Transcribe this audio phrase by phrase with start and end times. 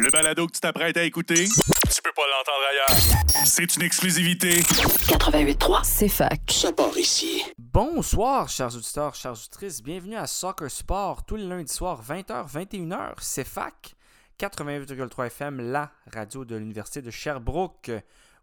[0.00, 3.44] Le balado que tu t'apprêtes à écouter, tu peux pas l'entendre ailleurs.
[3.44, 4.60] C'est une exclusivité.
[4.60, 6.40] 88.3, c'est fac.
[6.50, 7.44] Ça part ici.
[7.58, 9.82] Bonsoir, chers auditeurs, chères auditrices.
[9.82, 13.14] Bienvenue à Soccer Sport, tous les lundis soirs, 20h, 21h.
[13.20, 13.94] C'est fac.
[14.40, 17.90] 88,3 FM, la radio de l'Université de Sherbrooke.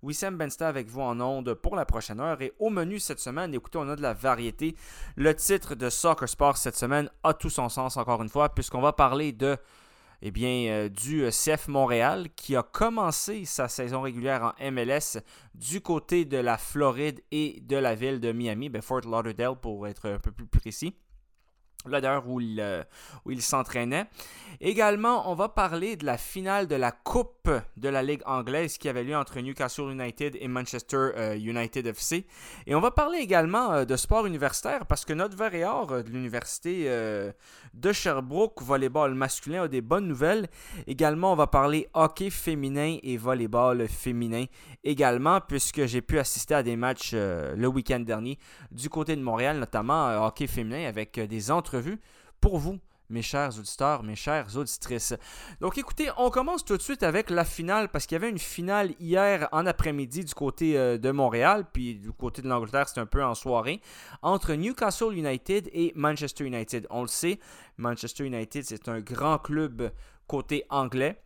[0.01, 2.41] Wissam Bensta avec vous en ondes pour la prochaine heure.
[2.41, 4.75] Et au menu cette semaine, écoutez, on a de la variété.
[5.15, 8.81] Le titre de Soccer Sport cette semaine a tout son sens encore une fois, puisqu'on
[8.81, 9.57] va parler de
[10.21, 15.21] eh bien, euh, du CF Montréal qui a commencé sa saison régulière en MLS
[15.55, 19.87] du côté de la Floride et de la ville de Miami, ben Fort Lauderdale pour
[19.87, 20.95] être un peu plus précis
[21.87, 22.83] là d'ailleurs où il, euh,
[23.27, 24.05] il s'entraînait.
[24.59, 28.89] Également, on va parler de la finale de la Coupe de la Ligue anglaise qui
[28.89, 32.25] avait lieu entre Newcastle United et Manchester euh, United FC.
[32.67, 36.89] Et on va parler également euh, de sport universitaire parce que notre verre de l'Université
[37.73, 40.47] de Sherbrooke, volleyball masculin, a des bonnes nouvelles.
[40.85, 44.45] Également, on va parler hockey féminin et volleyball féminin
[44.83, 48.37] également puisque j'ai pu assister à des matchs le week-end dernier
[48.71, 51.99] du côté de Montréal, notamment hockey féminin avec des entreprises revue
[52.41, 55.13] pour vous, mes chers auditeurs, mes chères auditrices.
[55.61, 58.39] Donc écoutez, on commence tout de suite avec la finale parce qu'il y avait une
[58.39, 63.01] finale hier en après-midi du côté euh, de Montréal, puis du côté de l'Angleterre, c'était
[63.01, 63.81] un peu en soirée,
[64.21, 66.87] entre Newcastle United et Manchester United.
[66.89, 67.39] On le sait,
[67.77, 69.91] Manchester United, c'est un grand club
[70.27, 71.21] côté anglais.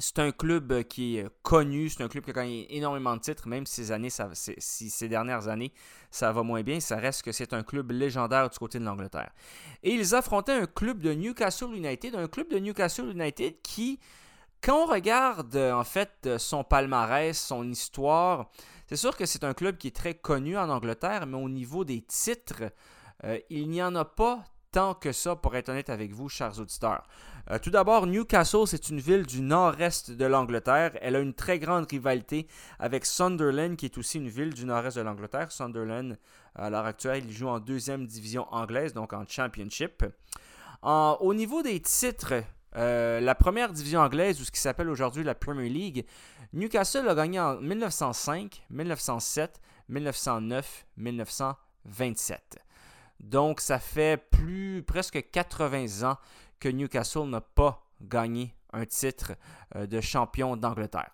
[0.00, 3.14] C'est un club euh, qui est euh, connu, c'est un club qui a gagné énormément
[3.14, 5.74] de titres, même ces, années, si ces dernières années,
[6.10, 9.30] ça va moins bien, ça reste que c'est un club légendaire du côté de l'Angleterre.
[9.82, 14.00] Et ils affrontaient un club de Newcastle United, un club de Newcastle United qui,
[14.62, 18.50] quand on regarde euh, en fait son palmarès, son histoire,
[18.88, 21.84] c'est sûr que c'est un club qui est très connu en Angleterre, mais au niveau
[21.84, 22.72] des titres,
[23.50, 24.42] il n'y en a pas
[24.72, 27.02] tant que ça, pour être honnête avec vous, chers auditeurs.
[27.50, 30.92] Euh, tout d'abord, Newcastle, c'est une ville du nord-est de l'Angleterre.
[31.00, 32.46] Elle a une très grande rivalité
[32.78, 35.50] avec Sunderland, qui est aussi une ville du nord-est de l'Angleterre.
[35.50, 36.16] Sunderland,
[36.54, 40.04] à l'heure actuelle, il joue en deuxième division anglaise, donc en Championship.
[40.82, 42.42] au niveau des titres,
[42.76, 46.06] euh, la première division anglaise, ou ce qui s'appelle aujourd'hui la Premier League,
[46.52, 52.58] Newcastle a gagné en 1905, 1907, 1909, 1927.
[53.20, 56.16] Donc, ça fait plus presque 80 ans
[56.58, 59.32] que Newcastle n'a pas gagné un titre
[59.76, 61.12] euh, de champion d'Angleterre.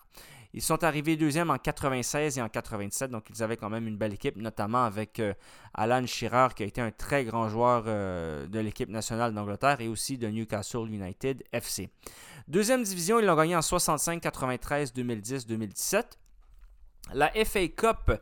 [0.57, 3.99] Ils sont arrivés deuxième en 96 et en 97, donc ils avaient quand même une
[3.99, 5.35] belle équipe, notamment avec euh,
[5.75, 9.89] Alan Shearer, qui a été un très grand joueur euh, de l'équipe nationale d'Angleterre et
[9.89, 11.91] aussi de Newcastle United FC.
[12.49, 16.19] Deuxième division, ils l'ont gagné en 65, 93, 2010, 2017.
[17.13, 18.13] La FA Cup,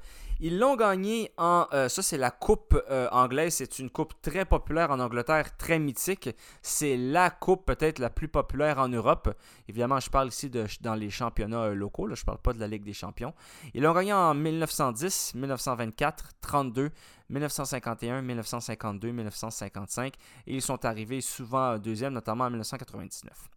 [0.40, 1.66] ils l'ont gagné en.
[1.72, 3.54] Euh, ça, c'est la Coupe euh, anglaise.
[3.54, 6.30] C'est une coupe très populaire en Angleterre, très mythique.
[6.62, 9.34] C'est la coupe peut-être la plus populaire en Europe.
[9.68, 12.06] Évidemment, je parle ici de, dans les championnats euh, locaux.
[12.12, 13.32] Je ne parle pas de la Ligue des Champions.
[13.74, 16.90] Ils l'ont gagné en 1910, 1924, 32,
[17.28, 20.14] 1951, 1952, 1955.
[20.46, 23.48] Et ils sont arrivés souvent deuxième, notamment en 1999.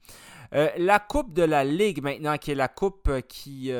[0.77, 3.71] la Coupe de la Ligue maintenant, qui est la coupe qui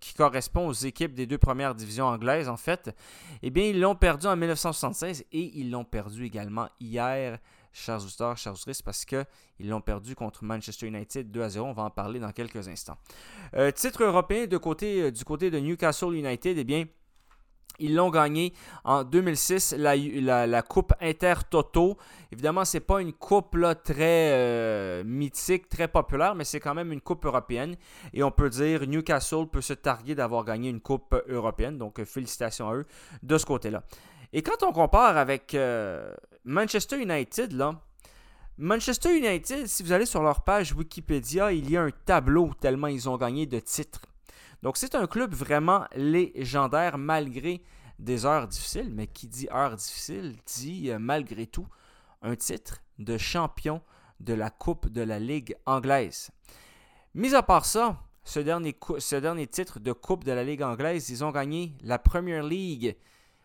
[0.00, 2.94] qui correspond aux équipes des deux premières divisions anglaises, en fait,
[3.42, 7.38] eh bien, ils l'ont perdu en 1976 et ils l'ont perdu également hier,
[7.72, 9.26] chers auditeurs, chers auditrices, parce qu'ils
[9.60, 11.66] l'ont perdu contre Manchester United 2 à 0.
[11.66, 12.98] On va en parler dans quelques instants.
[13.54, 16.84] Euh, titre européen euh, du côté de Newcastle United, eh bien,
[17.78, 18.52] ils l'ont gagné
[18.84, 21.96] en 2006, la, la, Coupe Inter-Toto.
[22.32, 26.92] Évidemment, ce n'est pas une coupe très euh, mythique, très populaire, mais c'est quand même
[26.92, 27.76] une coupe européenne.
[28.12, 31.78] Et on peut dire Newcastle peut se targuer d'avoir gagné une coupe européenne.
[31.78, 32.86] Donc, félicitations à eux
[33.22, 33.82] de ce côté-là.
[34.32, 36.12] Et quand on compare avec euh,
[36.44, 37.80] Manchester United, là,
[38.58, 42.88] Manchester United, si vous allez sur leur page Wikipédia, il y a un tableau tellement
[42.88, 44.00] ils ont gagné de titres.
[44.62, 47.62] Donc c'est un club vraiment légendaire malgré
[47.98, 51.66] des heures difficiles, mais qui dit heures difficiles dit euh, malgré tout
[52.22, 53.82] un titre de champion
[54.20, 56.30] de la Coupe de la Ligue anglaise.
[57.14, 61.30] Mis à part ça, ce dernier, titre de Coupe de la Ligue anglaise, ils ont
[61.30, 62.96] gagné la Premier League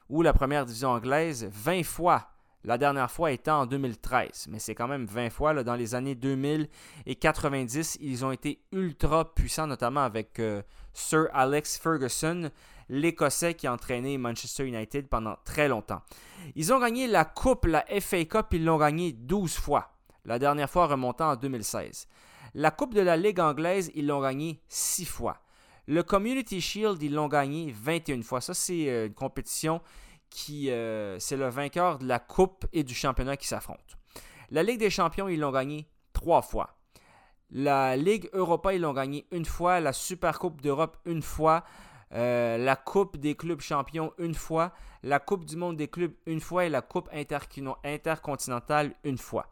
[0.09, 2.29] ou la première division anglaise 20 fois
[2.65, 5.53] la dernière fois étant en 2013, mais c'est quand même 20 fois.
[5.53, 6.69] Là, dans les années 2000
[7.05, 10.61] et 90, ils ont été ultra puissants, notamment avec euh,
[10.93, 12.51] Sir Alex Ferguson,
[12.89, 16.01] l'Écossais qui a entraîné Manchester United pendant très longtemps.
[16.55, 19.91] Ils ont gagné la Coupe, la FA Cup, ils l'ont gagné 12 fois,
[20.25, 22.07] la dernière fois remontant en 2016.
[22.55, 25.39] La Coupe de la Ligue anglaise, ils l'ont gagné 6 fois.
[25.87, 28.39] Le Community Shield, ils l'ont gagné 21 fois.
[28.39, 29.81] Ça, c'est euh, une compétition
[30.29, 33.81] qui euh, c'est le vainqueur de la Coupe et du championnat qui s'affrontent.
[34.49, 36.77] La Ligue des champions, ils l'ont gagné trois fois.
[37.53, 39.79] La Ligue Europa, ils l'ont gagné une fois.
[39.79, 41.63] La Super Coupe d'Europe, une fois.
[42.13, 44.71] Euh, la Coupe des clubs champions, une fois.
[45.03, 46.65] La Coupe du monde des clubs, une fois.
[46.65, 49.47] Et la Coupe intercontinentale, une fois.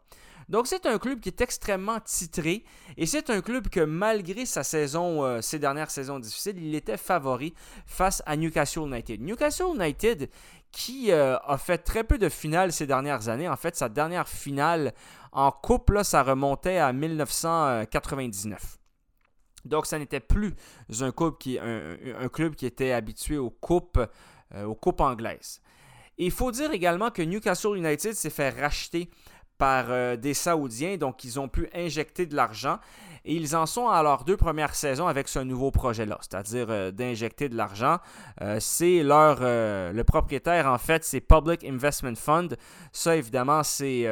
[0.48, 2.64] Donc c'est un club qui est extrêmement titré
[2.96, 6.96] et c'est un club que malgré sa saison, euh, ses dernières saisons difficiles, il était
[6.96, 7.54] favori
[7.86, 9.20] face à Newcastle United.
[9.22, 10.28] Newcastle United
[10.72, 13.48] qui euh, a fait très peu de finales ces dernières années.
[13.48, 14.92] En fait, sa dernière finale
[15.32, 18.78] en coupe, là, ça remontait à 1999.
[19.64, 20.54] Donc, ça n'était plus
[21.00, 24.00] un club, qui, un, club qui était habitué aux coupes,
[24.54, 25.60] euh, aux coupes anglaises.
[26.18, 29.08] il faut dire également que Newcastle United s'est fait racheter
[29.56, 32.78] par euh, des Saoudiens, donc ils ont pu injecter de l'argent.
[33.24, 36.90] Et ils en sont à leurs deux premières saisons avec ce nouveau projet-là, c'est-à-dire euh,
[36.90, 37.98] d'injecter de l'argent.
[38.40, 42.56] Euh, c'est leur le propriétaire en fait, c'est Public Investment Fund.
[42.92, 44.06] Ça évidemment, c'est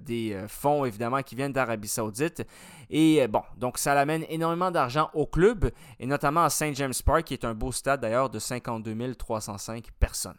[0.00, 2.46] des fonds évidemment qui viennent d'Arabie Saoudite.
[2.90, 7.24] Et bon, donc ça amène énormément d'argent au club et notamment à St James Park,
[7.24, 10.38] qui est un beau stade d'ailleurs de 52 305 personnes.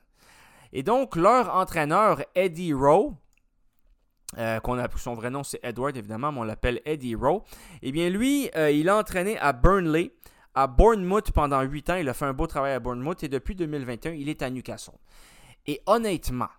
[0.74, 3.16] Et donc leur entraîneur Eddie Rowe
[4.38, 7.44] euh, qu'on a, son vrai nom c'est Edward évidemment, mais on l'appelle Eddie Rowe.
[7.82, 10.12] Eh bien lui, euh, il a entraîné à Burnley,
[10.54, 11.96] à Bournemouth pendant 8 ans.
[11.96, 14.96] Il a fait un beau travail à Bournemouth et depuis 2021, il est à Newcastle.
[15.68, 16.50] Et honnêtement,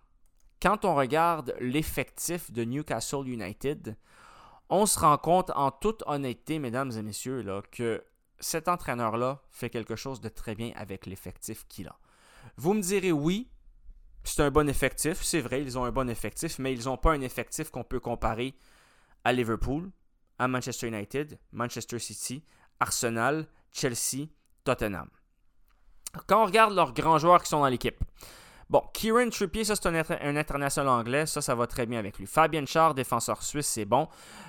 [0.61, 3.96] quand on regarde l'effectif de Newcastle United,
[4.69, 8.02] on se rend compte en toute honnêteté, mesdames et messieurs, que
[8.40, 11.96] cet entraîneur-là fait quelque chose de très bien avec l'effectif qu'il a.
[12.56, 13.49] Vous me direz oui,
[14.28, 17.12] c'est un bon effectif, c'est vrai, ils ont un bon effectif, mais ils n'ont pas
[17.12, 18.55] un effectif qu'on peut comparer
[19.25, 19.90] à Liverpool,
[20.38, 22.44] à Manchester United, Manchester City,
[22.81, 24.26] Arsenal, Chelsea,
[24.64, 25.08] Tottenham.
[26.26, 27.99] Quand on regarde leurs grands joueurs qui sont dans l'équipe,
[28.69, 32.26] Bon, Kieran Trippier, ça c'est un, international anglais, ça ça va très bien avec lui.
[32.26, 34.08] Fabien Char, défenseur suisse, c'est bon.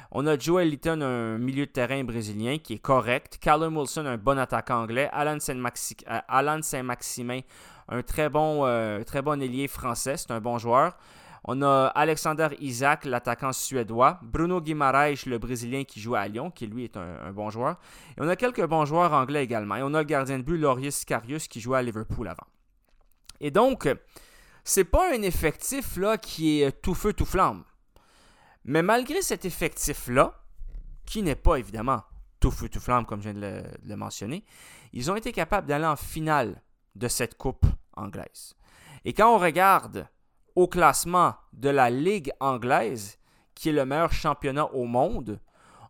[0.10, 3.38] On a Joel Litton, un milieu de terrain brésilien qui est correct.
[3.40, 5.08] Callum Wilson, un bon attaquant anglais.
[5.14, 7.42] Alan Saint-Maximin,
[7.90, 10.98] un très bon, euh, très bon ailier français, c'est un bon joueur.
[11.50, 14.20] On a Alexander Isaac, l'attaquant suédois.
[14.22, 17.78] Bruno Guimaraes, le Brésilien qui joue à Lyon, qui lui est un, bon joueur.
[18.18, 19.78] Et on a quelques bons joueurs anglais également.
[19.78, 22.48] Et on a le gardien de but, Loris Carius, qui joue à Liverpool avant.
[23.40, 23.88] Et donc,
[24.66, 27.64] c'est pas un effectif là qui est tout feu, tout flamme.
[28.66, 30.34] Mais malgré cet effectif-là,
[31.06, 32.02] qui n'est pas évidemment
[32.42, 34.44] tout feu, tout flamme, comme je viens de le mentionner,
[34.92, 36.62] ils ont été capables d'aller en finale
[36.98, 37.66] de cette coupe
[37.96, 38.56] anglaise.
[39.06, 40.08] Et quand on regarde
[40.56, 43.18] au classement de la Ligue anglaise,
[43.56, 45.40] qui est le meilleur championnat au monde,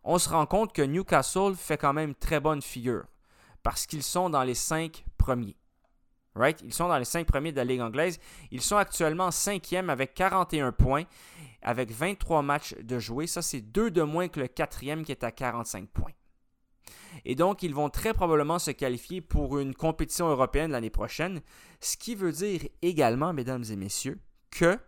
[0.04, 3.04] on se rend compte que Newcastle fait quand même très bonne figure
[3.62, 5.56] parce qu'ils sont dans les cinq premiers.
[6.34, 6.60] Right?
[6.62, 8.20] Ils sont dans les cinq premiers de la Ligue anglaise.
[8.50, 11.04] Ils sont actuellement cinquième avec 41 points,
[11.62, 13.26] avec 23 matchs de jouer.
[13.26, 16.12] Ça, c'est deux de moins que le quatrième qui est à 45 points.
[17.24, 21.40] Et donc, ils vont très probablement se qualifier pour une compétition européenne l'année prochaine,
[21.80, 24.20] ce qui veut dire également, mesdames et messieurs,
[24.50, 24.78] que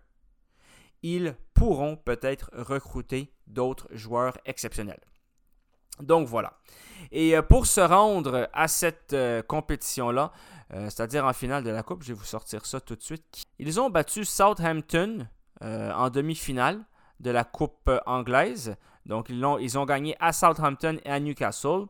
[1.03, 5.01] ils pourront peut-être recruter d'autres joueurs exceptionnels.
[6.03, 6.55] Donc voilà.
[7.13, 10.33] Et euh, pour se rendre à cette euh, compétition-là,
[10.73, 13.45] euh, c'est-à-dire en finale de la Coupe, je vais vous sortir ça tout de suite.
[13.59, 15.27] Ils ont battu Southampton
[15.63, 16.83] en demi-finale
[17.19, 18.77] de la Coupe anglaise.
[19.07, 21.87] Donc ils ont, gagné à Southampton et à Newcastle.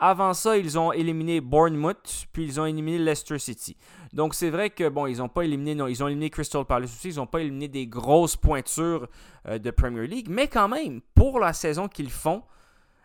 [0.00, 3.76] Avant ça, ils ont éliminé Bournemouth, puis ils ont éliminé Leicester City.
[4.12, 6.94] Donc c'est vrai que bon, ils n'ont pas éliminé, non, ils ont éliminé Crystal Palace
[6.94, 9.08] aussi, ils n'ont pas éliminé des grosses pointures
[9.46, 12.42] euh, de Premier League, mais quand même, pour la saison qu'ils font,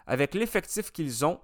[0.05, 1.39] avec l'effectif qu'ils ont,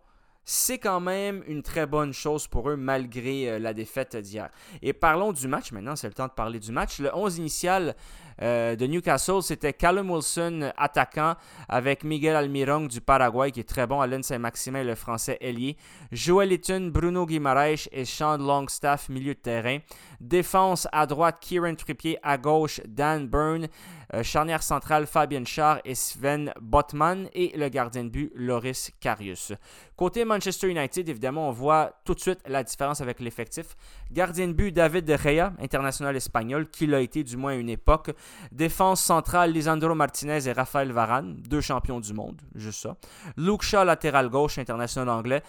[0.52, 4.50] c'est quand même une très bonne chose pour eux malgré euh, la défaite d'hier.
[4.82, 6.98] Et parlons du match maintenant, c'est le temps de parler du match.
[6.98, 7.96] Le 11 initial
[8.42, 11.36] euh, de Newcastle, c'était Callum Wilson, attaquant,
[11.68, 15.78] avec Miguel Almirón du Paraguay, qui est très bon, Alain Saint-Maximin, le français ailier,
[16.12, 19.78] Joel Eaton, Bruno Guimaraes et Sean Longstaff, milieu de terrain.
[20.20, 23.68] Défense à droite, Kieran Trippier, à gauche, Dan Byrne.
[24.14, 27.30] Euh, charnière centrale, Fabien Char et Sven Botman.
[27.34, 29.54] Et le gardien de but, Loris Karius.
[29.96, 33.76] Côté Manchester United, évidemment, on voit tout de suite la différence avec l'effectif.
[34.12, 37.70] Gardien de but, David De Gea, international espagnol, qui l'a été du moins à une
[37.70, 38.12] époque.
[38.52, 42.96] Défense centrale, Lisandro Martinez et Rafael Varane, deux champions du monde, juste ça.
[43.38, 45.44] Luke Shaw, latéral gauche, international anglais.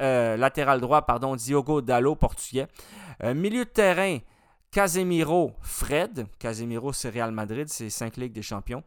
[0.00, 2.66] Euh, latéral droit, pardon, Diogo Dallo, portugais.
[3.22, 4.18] Euh, milieu de terrain,
[4.70, 6.26] Casemiro, Fred.
[6.38, 8.84] Casemiro, c'est Real Madrid, c'est 5 Ligues des Champions.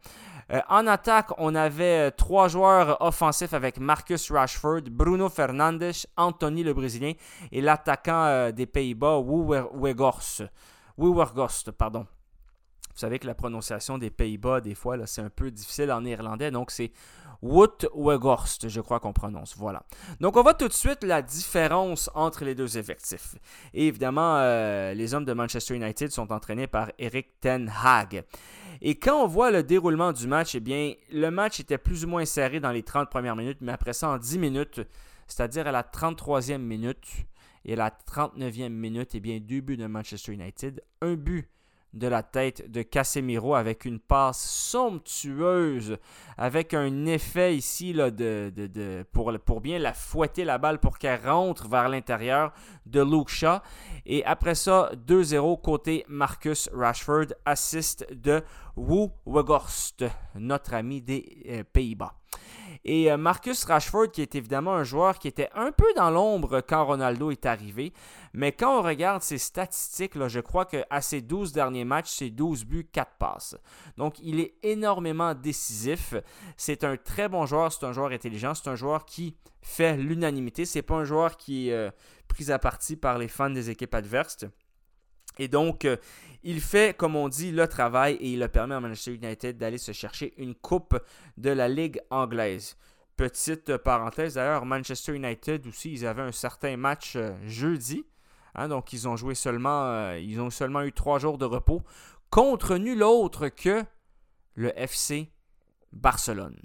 [0.50, 6.72] Euh, en attaque, on avait trois joueurs offensifs avec Marcus Rashford, Bruno Fernandes, Anthony le
[6.72, 7.12] Brésilien
[7.52, 10.44] et l'attaquant des Pays-Bas, Weghorst.
[11.72, 12.06] pardon.
[12.94, 16.50] Vous savez que la prononciation des Pays-Bas, des fois, c'est un peu difficile en néerlandais,
[16.50, 16.92] donc c'est
[17.42, 19.54] Wout Weghorst, je crois qu'on prononce.
[19.56, 19.82] Voilà.
[20.20, 23.34] Donc, on voit tout de suite la différence entre les deux effectifs.
[23.74, 28.24] Et évidemment, euh, les hommes de Manchester United sont entraînés par Eric Ten Hag.
[28.80, 32.08] Et quand on voit le déroulement du match, eh bien, le match était plus ou
[32.08, 34.80] moins serré dans les 30 premières minutes, mais après ça, en 10 minutes,
[35.26, 37.26] c'est-à-dire à la 33e minute
[37.64, 41.48] et à la 39e minute, eh bien, deux buts de Manchester United, un but
[41.94, 45.96] de la tête de Casemiro avec une passe somptueuse,
[46.36, 51.68] avec un effet ici là, de, pour, bien la fouetter la balle pour qu'elle rentre
[51.68, 52.52] vers l'intérieur
[52.86, 53.60] de Luke Shaw.
[54.04, 58.42] Et après ça, 2-0 côté Marcus Rashford, assist de
[58.76, 62.14] Wu Weghorst, notre ami des euh, Pays-Bas.
[62.84, 66.60] Et euh, Marcus Rashford, qui est évidemment un joueur qui était un peu dans l'ombre
[66.60, 67.92] quand Ronaldo est arrivé,
[68.34, 72.64] mais quand on regarde ses statistiques, je crois qu'à ses 12 derniers matchs, c'est 12
[72.64, 73.56] buts, 4 passes.
[73.96, 76.14] Donc il est énormément décisif.
[76.56, 80.66] C'est un très bon joueur, c'est un joueur intelligent, c'est un joueur qui fait l'unanimité.
[80.66, 81.90] C'est pas un joueur qui est euh,
[82.28, 84.44] pris à partie par les fans des équipes adverses.
[85.38, 85.96] Et donc, euh,
[86.42, 89.78] il fait, comme on dit, le travail et il a permis à Manchester United d'aller
[89.78, 90.98] se chercher une coupe
[91.36, 92.76] de la Ligue anglaise.
[93.16, 98.04] Petite parenthèse, d'ailleurs, Manchester United aussi, ils avaient un certain match euh, jeudi.
[98.54, 101.82] Hein, donc, ils ont joué seulement, euh, ils ont seulement eu trois jours de repos
[102.30, 103.84] contre nul autre que
[104.54, 105.30] le FC
[105.92, 106.56] Barcelone.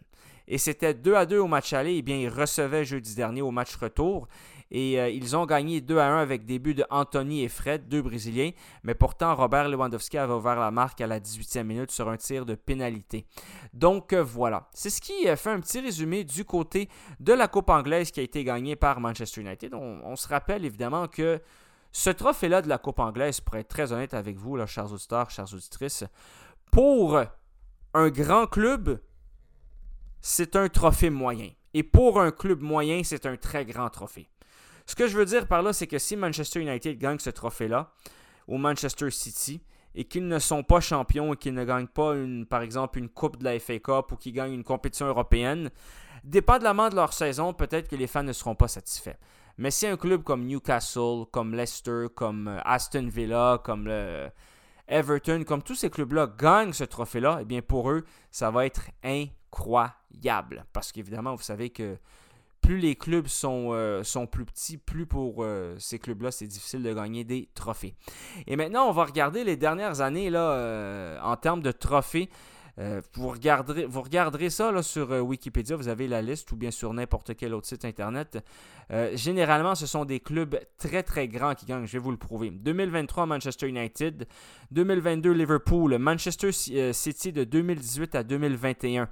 [0.47, 1.93] Et c'était 2 à 2 au match aller.
[1.93, 4.27] Et eh bien, ils recevaient jeudi dernier au match retour.
[4.71, 7.87] Et euh, ils ont gagné 2 à 1 avec des buts de Anthony et Fred,
[7.87, 8.51] deux Brésiliens.
[8.83, 12.45] Mais pourtant, Robert Lewandowski avait ouvert la marque à la 18e minute sur un tir
[12.45, 13.25] de pénalité.
[13.73, 14.69] Donc euh, voilà.
[14.73, 18.23] C'est ce qui fait un petit résumé du côté de la Coupe anglaise qui a
[18.23, 19.73] été gagnée par Manchester United.
[19.73, 21.41] On, se rappelle évidemment que
[21.91, 25.51] ce trophée-là de la Coupe anglaise, pour être très honnête avec vous, chers auditeurs, chères
[25.53, 26.03] auditrices,
[26.71, 27.19] pour
[27.93, 28.99] un grand club,
[30.21, 31.49] c'est un trophée moyen.
[31.73, 34.27] Et pour un club moyen, c'est un très grand trophée.
[34.89, 37.91] Ce que je veux dire par là, c'est que si Manchester United gagne ce trophée-là,
[38.47, 39.61] ou Manchester City,
[39.93, 42.15] et qu'ils ne sont pas champions et qu'ils ne gagnent pas,
[42.49, 45.69] par exemple, une Coupe de la FA Cup ou qu'ils gagnent une compétition européenne,
[46.23, 49.17] dépendamment de leur saison, peut-être que les fans ne seront pas satisfaits.
[49.59, 54.29] Mais si un club comme Newcastle, comme Leicester, comme euh, Aston Villa, comme le
[54.87, 58.89] Everton, comme tous ces clubs-là gagnent ce trophée-là, eh bien pour eux, ça va être
[59.03, 60.65] incroyable.
[60.73, 61.99] Parce qu'évidemment, vous savez que
[62.61, 66.83] plus les clubs sont, euh, sont plus petits, plus pour euh, ces clubs-là, c'est difficile
[66.83, 67.95] de gagner des trophées.
[68.47, 72.29] Et maintenant, on va regarder les dernières années euh, en termes de trophées.
[73.13, 74.03] vous, regarderez, vous
[74.49, 78.37] ça sur Wikipédia, vous avez la liste ou bien sur n'importe quel autre site internet.
[79.15, 82.51] généralement, ce sont des clubs très très grands qui gagnent, je vais vous le prouver.
[82.51, 84.27] 2023, Manchester United.
[84.71, 85.97] 2022, Liverpool.
[85.97, 89.09] Manchester City de 2018 à 2021.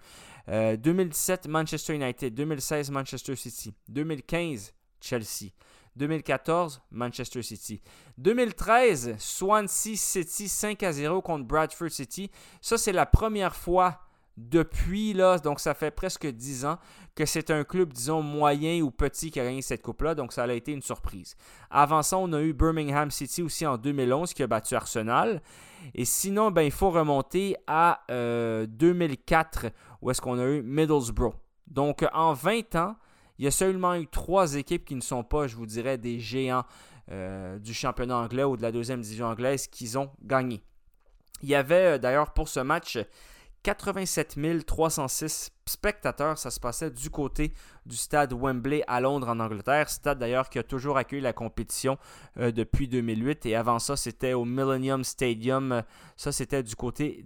[0.47, 2.33] 2017, euh, Manchester United.
[2.33, 3.73] 2016, Manchester City.
[3.89, 5.51] 2015, Chelsea.
[5.95, 7.81] 2014, Manchester City.
[8.17, 12.29] 2013, Swansea City 5 à 0 contre Bradford City.
[12.61, 14.06] Ça, c'est la première fois
[14.37, 16.77] depuis, là, donc ça fait presque 10 ans,
[17.15, 20.43] que c'est un club, disons, moyen ou petit qui a gagné cette coupe-là, donc ça
[20.43, 21.35] a été une surprise.
[21.71, 25.41] Avant ça, on a eu Birmingham City aussi en 2011 qui a battu Arsenal.
[25.95, 29.69] Et sinon, ben, il faut remonter à 2004 euh,
[30.01, 31.33] où est-ce qu'on a eu Middlesbrough.
[31.65, 32.95] Donc en 20 ans,
[33.39, 36.19] il y a seulement eu trois équipes qui ne sont pas, je vous dirais, des
[36.19, 36.63] géants
[37.11, 40.61] euh, du championnat anglais ou de la deuxième division anglaise qui ont gagné.
[41.41, 42.97] Il y avait euh, d'ailleurs pour ce match
[43.67, 46.37] 87 306 spectateurs.
[46.37, 47.53] Ça se passait du côté
[47.85, 49.89] du stade Wembley à Londres en Angleterre.
[49.89, 51.97] Stade d'ailleurs qui a toujours accueilli la compétition
[52.39, 53.45] euh, depuis 2008.
[53.45, 55.83] Et avant ça, c'était au Millennium Stadium.
[56.15, 57.25] Ça, c'était du côté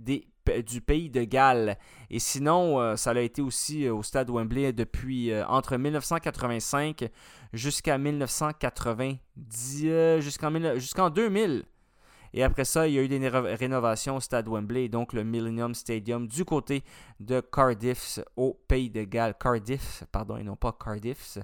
[0.65, 1.77] du pays de Galles.
[2.09, 7.07] Et sinon, euh, ça a été aussi euh, au stade Wembley depuis entre 1985
[7.53, 10.19] jusqu'à 1990,
[10.79, 11.65] jusqu'en 2000.
[12.33, 15.75] Et après ça, il y a eu des rénovations au stade Wembley, donc le Millennium
[15.75, 16.83] Stadium du côté
[17.19, 19.35] de Cardiff au Pays de Galles.
[19.37, 21.37] Cardiff, pardon, et non pas Cardiff,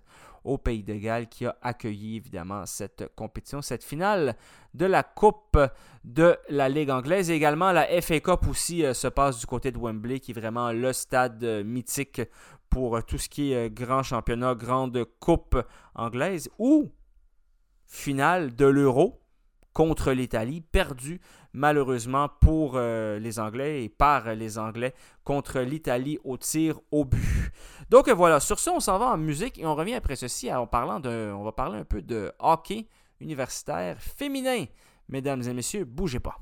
[0.46, 4.36] au Pays de Galles qui a accueilli évidemment cette compétition, cette finale
[4.74, 5.60] de la Coupe
[6.06, 7.30] de la Ligue anglaise.
[7.30, 10.40] Et également, la FA Cup aussi euh, se passe du côté de Wembley, qui est
[10.40, 12.22] vraiment le stade euh, mythique
[12.70, 15.58] pour euh, tout ce qui est grand championnat, grande coupe
[15.96, 16.90] anglaise, ou
[17.86, 19.20] finale de l'Euro
[19.78, 21.22] contre l'Italie, perdu
[21.54, 27.52] malheureusement pour euh, les Anglais et par les Anglais contre l'Italie au tir au but.
[27.92, 30.66] Donc voilà, sur ce, on s'en va en musique et on revient après ceci en
[30.66, 32.88] parlant de, on va parler un peu de hockey
[33.20, 34.66] universitaire féminin.
[35.10, 36.40] Mesdames et messieurs, bougez pas.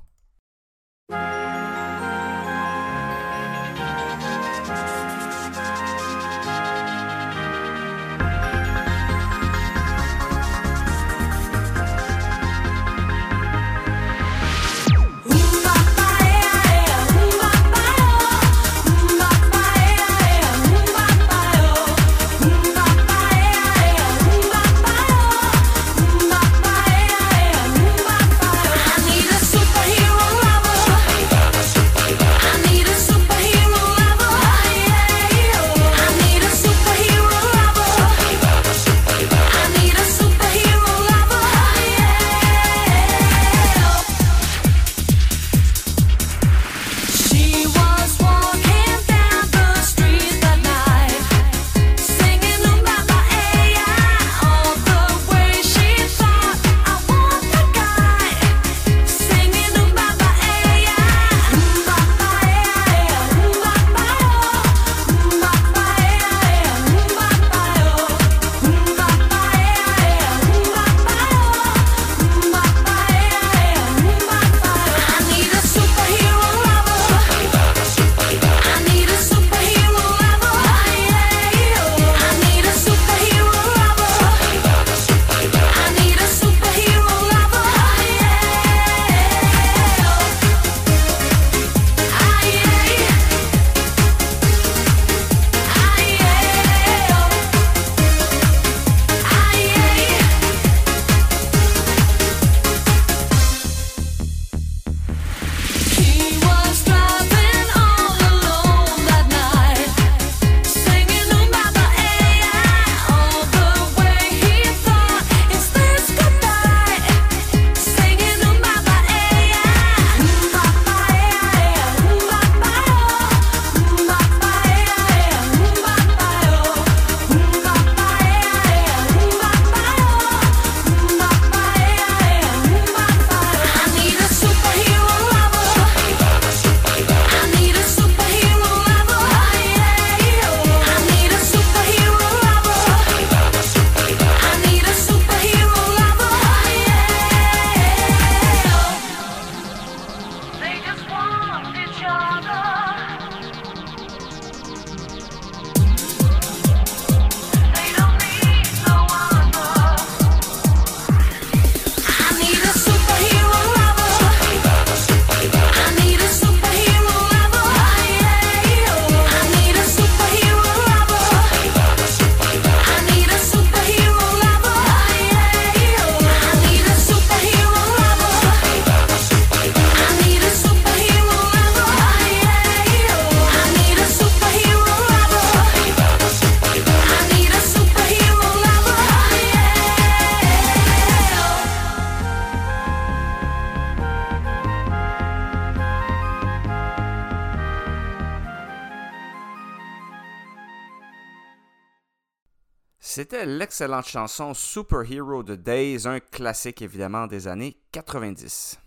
[203.76, 208.80] L'excellente chanson Superhero de Days, un classique évidemment des années 90.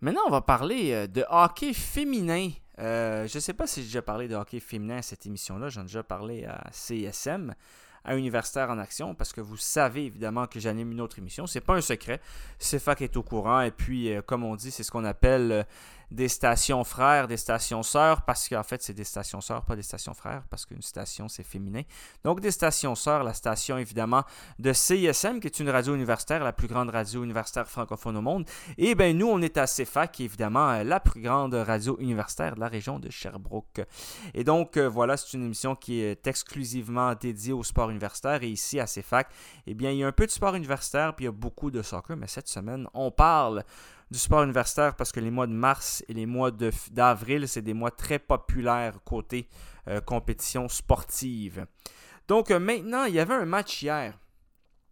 [0.00, 2.50] Maintenant, on va parler euh, de hockey féminin.
[2.80, 5.68] Euh, je ne sais pas si j'ai déjà parlé de hockey féminin à cette émission-là.
[5.68, 7.54] J'en ai déjà parlé à CSM,
[8.02, 11.46] à Universitaire en Action, parce que vous savez évidemment que j'anime une autre émission.
[11.46, 12.20] C'est pas un secret.
[12.58, 13.60] CFAC est au courant.
[13.60, 15.64] Et puis, euh, comme on dit, c'est ce qu'on appelle
[16.14, 19.82] des stations frères, des stations sœurs, parce qu'en fait, c'est des stations sœurs, pas des
[19.82, 21.82] stations frères, parce qu'une station, c'est féminin.
[22.22, 24.22] Donc, des stations sœurs, la station, évidemment,
[24.58, 28.46] de CISM, qui est une radio universitaire, la plus grande radio universitaire francophone au monde.
[28.78, 31.96] Et bien, nous, on est à CFAC, qui est évidemment euh, la plus grande radio
[31.98, 33.82] universitaire de la région de Sherbrooke.
[34.34, 38.42] Et donc, euh, voilà, c'est une émission qui est exclusivement dédiée au sport universitaire.
[38.44, 39.28] Et ici, à CFAC,
[39.66, 41.72] eh bien, il y a un peu de sport universitaire, puis il y a beaucoup
[41.72, 43.64] de soccer, mais cette semaine, on parle
[44.14, 46.52] du sport universitaire parce que les mois de mars et les mois
[46.92, 49.48] d'avril, c'est des mois très populaires côté
[49.88, 51.66] euh, compétition sportive.
[52.28, 54.16] Donc euh, maintenant, il y avait un match hier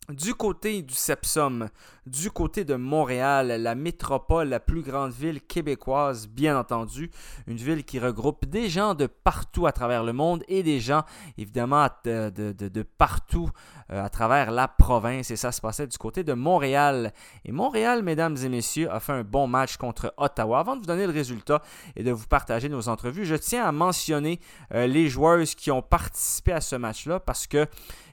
[0.09, 1.69] du côté du Sepsum,
[2.07, 7.11] du côté de Montréal, la métropole, la plus grande ville québécoise, bien entendu,
[7.47, 11.05] une ville qui regroupe des gens de partout à travers le monde et des gens
[11.39, 13.49] évidemment de, de, partout
[13.91, 15.31] euh, à travers la province.
[15.31, 17.13] Et ça se passait du côté de Montréal.
[17.45, 20.59] Et Montréal, mesdames et messieurs, a fait un bon match contre Ottawa.
[20.59, 21.63] Avant de vous donner le résultat
[21.95, 24.41] et de vous partager nos entrevues, je tiens à mentionner
[24.75, 27.69] euh, les joueuses qui ont participé à ce match-là parce que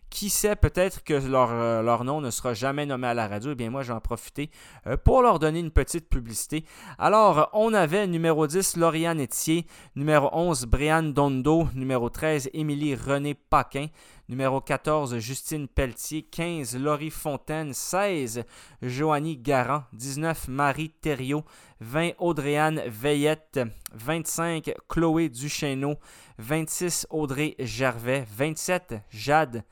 [0.10, 3.52] qui sait, peut-être que leur, euh, leur, nom ne sera jamais nommé à la radio.
[3.52, 4.50] Eh bien, moi, je vais en profiter
[4.88, 6.66] euh, pour leur donner une petite publicité.
[6.98, 13.34] Alors, on avait numéro 10, Lauriane Etier, numéro 11, Brianne Dondo, numéro 13, Émilie René
[13.36, 13.88] Paquin,
[14.30, 18.44] numéro 14, Justine Pelletier, 15, Laurie Fontaine, 16,
[18.82, 21.44] Joanie Garant, 19, Marie Thériault,
[21.82, 23.60] 20, Audrey-Anne Veillette,
[23.94, 25.96] 25, Chloé Duchesneau,
[26.38, 29.64] 26, Audrey Gervais, 27, Jade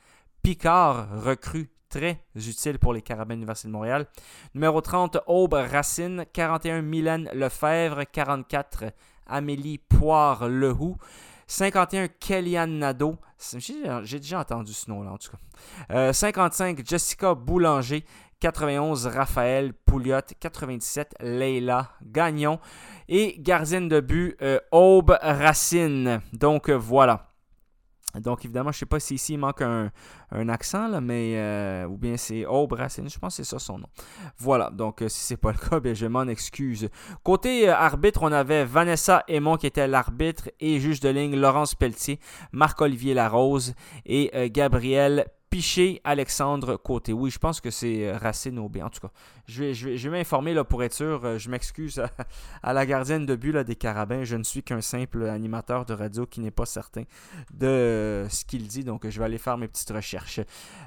[0.44, 4.08] Picard, recrue très utile pour les Carabins de l'Université de Montréal.
[4.54, 6.26] Numéro 30, Aube Racine.
[6.34, 8.04] 41, Mylène Lefebvre.
[8.12, 8.86] 44,
[9.28, 10.98] Amélie Poire-Lehoux.
[11.48, 13.18] 51, Kellyanne Nadeau.
[13.58, 15.32] J'ai déjà entendu ce nom-là, en tout
[15.90, 16.14] cas.
[16.14, 18.04] 55, euh, Jessica Boulanger.
[18.40, 20.20] 91, Raphaël Pouliot.
[20.40, 22.60] 97, Leila Gagnon.
[23.08, 26.22] Et gardienne de but, euh, Aube Racine.
[26.34, 27.28] Donc euh, voilà.
[28.20, 29.92] Donc, évidemment, je ne sais pas si ici il manque un,
[30.50, 33.88] accent, là, mais euh, ou bien c'est Aube je pense que c'est ça son nom.
[34.38, 36.90] Voilà, donc euh, si c'est pas le cas, bien, je m'en excuse.
[37.24, 41.76] Côté euh, arbitre, on avait Vanessa Aymon qui était l'arbitre et juge de ligne Laurence
[41.76, 42.20] Pelletier,
[42.52, 43.74] Marc-Olivier Larose
[44.06, 47.14] et Gabriel Piché Alexandre Côté.
[47.14, 48.84] Oui, je pense que c'est euh, Racine Aubé.
[48.84, 49.12] En tout cas,
[49.48, 51.24] je vais, je vais, m'informer là, pour être sûr.
[51.24, 52.02] Euh, je m'excuse
[52.64, 54.26] à, la gardienne de but des Carabins.
[54.26, 57.04] Je ne suis qu'un simple animateur de radio qui n'est pas certain
[57.54, 58.84] de euh, ce qu'il dit.
[58.84, 60.42] Donc, je vais aller faire mes petites recherches.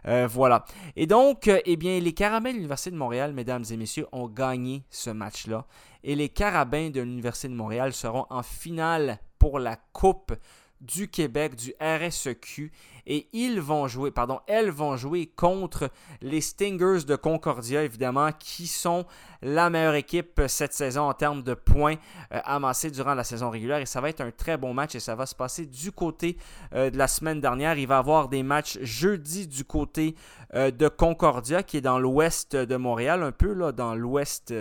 [0.05, 0.65] voilà.
[0.95, 4.85] Et donc, eh bien, les Carabins de l'Université de Montréal, mesdames et messieurs, ont gagné
[4.91, 5.67] ce match-là.
[6.03, 10.35] Et les Carabins de l'Université de Montréal seront en finale pour la Coupe
[10.81, 12.73] du Québec, du RSEQ,
[13.07, 15.91] et ils vont jouer, pardon, elles vont jouer contre
[16.21, 19.05] les Stingers de Concordia, évidemment, qui sont
[19.43, 21.97] la meilleure équipe cette saison en termes de points
[22.33, 23.79] euh, amassés durant la saison régulière.
[23.79, 26.37] Et ça va être un très bon match et ça va se passer du côté
[26.75, 27.79] euh, de la semaine dernière.
[27.79, 30.15] Il va y avoir des matchs jeudi du côté
[30.55, 34.53] euh, de Concordia, qui est dans l'ouest de Montréal, un peu là, dans l'ouest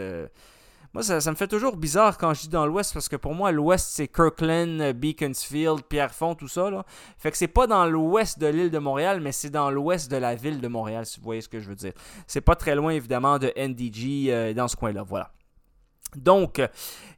[0.93, 3.51] moi, ça, me fait toujours bizarre quand je dis dans l'Ouest, parce que pour moi,
[3.51, 6.69] l'Ouest, c'est Kirkland, Beaconsfield, Pierrefonds, tout ça.
[6.71, 6.83] Là.
[7.17, 10.17] Fait que c'est pas dans l'Ouest de l'île de Montréal, mais c'est dans l'Ouest de
[10.17, 11.93] la ville de Montréal, si vous voyez ce que je veux dire.
[12.25, 15.03] C'est pas très loin, évidemment, de NDG, euh, dans ce coin-là.
[15.03, 15.31] Voilà.
[16.15, 16.61] Donc,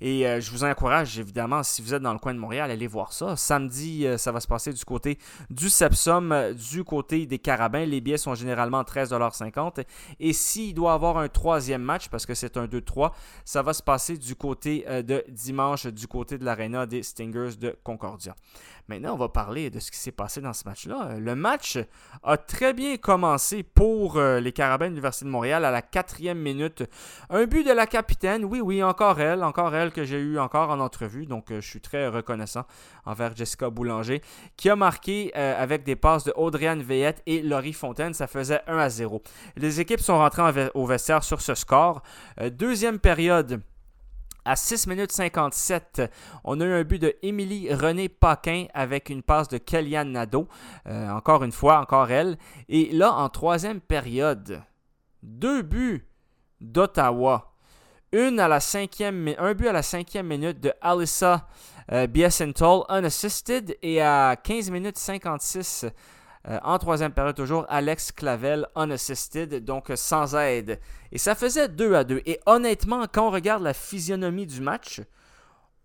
[0.01, 2.87] et euh, je vous encourage évidemment, si vous êtes dans le coin de Montréal, allez
[2.87, 3.35] voir ça.
[3.35, 5.17] Samedi, euh, ça va se passer du côté
[5.49, 7.85] du Sepsum, euh, du côté des Carabins.
[7.85, 9.85] Les billets sont généralement 13,50$.
[10.19, 13.11] Et s'il doit avoir un troisième match, parce que c'est un 2-3,
[13.45, 17.77] ça va se passer du côté de dimanche, du côté de l'Arena des Stingers de
[17.83, 18.35] Concordia.
[18.87, 21.15] Maintenant, on va parler de ce qui s'est passé dans ce match-là.
[21.19, 21.79] Le match
[22.23, 26.83] a très bien commencé pour les Carabins de l'Université de Montréal à la quatrième minute.
[27.29, 30.69] Un but de la capitaine, oui, oui, encore elle, encore elle que j'ai eu encore
[30.69, 31.25] en entrevue.
[31.25, 32.65] Donc, euh, je suis très reconnaissant
[33.05, 34.21] envers Jessica Boulanger,
[34.57, 38.13] qui a marqué euh, avec des passes de Audriane Veillette et Laurie Fontaine.
[38.13, 39.21] Ça faisait 1 à 0.
[39.55, 42.01] Les équipes sont rentrées au vestiaire sur ce score.
[42.39, 43.61] Euh, deuxième période.
[44.43, 46.01] À 6 minutes 57,
[46.43, 50.47] on a eu un but de Émilie René Paquin avec une passe de Kellyanne Nadeau.
[50.87, 52.37] encore une fois, encore elle.
[52.67, 54.63] Et là, en troisième période,
[55.21, 56.07] deux buts
[56.59, 57.53] d'Ottawa.
[58.13, 61.47] Un but à la cinquième minute de Alyssa
[61.91, 62.07] euh,
[62.89, 63.77] unassisted.
[63.81, 65.85] Et à 15 minutes 56,
[66.47, 70.79] Euh, en troisième période, toujours, Alex Clavel, unassisted, donc sans aide.
[71.11, 72.21] Et ça faisait 2 à 2.
[72.25, 75.01] Et honnêtement, quand on regarde la physionomie du match,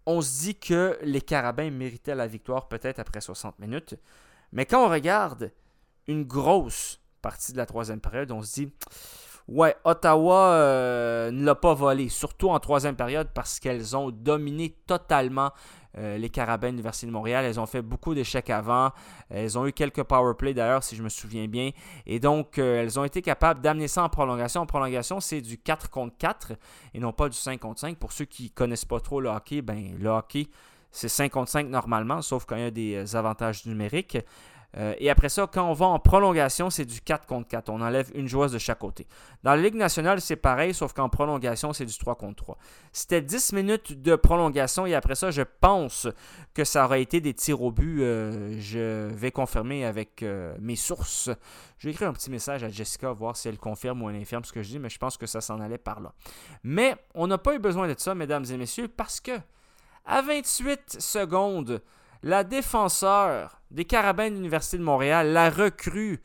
[0.07, 3.97] on se dit que les Carabins méritaient la victoire peut-être après 60 minutes.
[4.53, 5.53] Mais quand on regarde
[6.07, 8.73] une grosse partie de la troisième période, on se dit
[9.49, 14.77] Ouais, Ottawa euh, ne l'a pas volé, surtout en troisième période parce qu'elles ont dominé
[14.87, 15.53] totalement
[15.99, 17.45] euh, les Carabins de l'Université de Montréal.
[17.45, 18.93] Elles ont fait beaucoup d'échecs avant.
[19.31, 21.71] Elles ont eu quelques power play d'ailleurs, si je me souviens bien.
[22.07, 24.63] Et donc, euh, elles ont été capables d'amener ça en prolongation.
[24.63, 26.53] En prolongation, c'est du 4 contre 4
[26.95, 27.97] et non pas du 5 contre 5.
[27.97, 30.49] Pour ceux qui ne connaissent pas trop le hockey, ben, le hockey,
[30.91, 34.19] c'est 5 contre 5 normalement, sauf quand il y a des avantages numériques.
[34.77, 37.71] Euh, et après ça, quand on va en prolongation, c'est du 4 contre 4.
[37.71, 39.07] On enlève une joueuse de chaque côté.
[39.43, 42.59] Dans la Ligue nationale, c'est pareil, sauf qu'en prolongation, c'est du 3 contre 3.
[42.93, 46.09] C'était 10 minutes de prolongation et après ça, je pense
[46.55, 48.03] que ça aurait été des tirs au but.
[48.03, 51.31] Euh, je vais confirmer avec euh, mes sources.
[51.79, 54.45] Je vais écrire un petit message à Jessica, voir si elle confirme ou elle infirme
[54.45, 56.13] ce que je dis, mais je pense que ça s'en allait par là.
[56.63, 59.33] Mais on n'a pas eu besoin de ça, mesdames et messieurs, parce que
[60.05, 61.83] à 28 secondes,
[62.27, 66.21] la défenseur des Carabins de l'Université de Montréal, la recrue,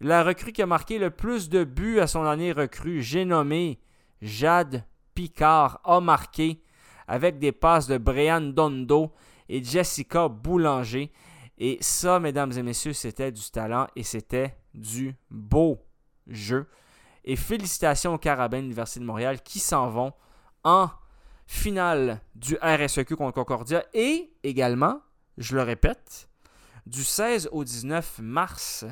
[0.00, 3.78] la recrue qui a marqué le plus de buts à son année recrue, j'ai nommé
[4.22, 4.82] Jade
[5.14, 6.62] Picard, a marqué
[7.06, 9.12] avec des passes de Brian Dondo
[9.46, 11.12] et Jessica Boulanger.
[11.58, 15.84] Et ça, mesdames et messieurs, c'était du talent et c'était du beau
[16.28, 16.66] jeu.
[17.24, 20.14] Et félicitations aux Carabins de l'Université de Montréal qui s'en vont
[20.64, 20.88] en
[21.46, 25.02] finale du RSEQ contre Concordia et également
[25.38, 26.28] je le répète,
[26.86, 28.84] du 16 au 19 mars,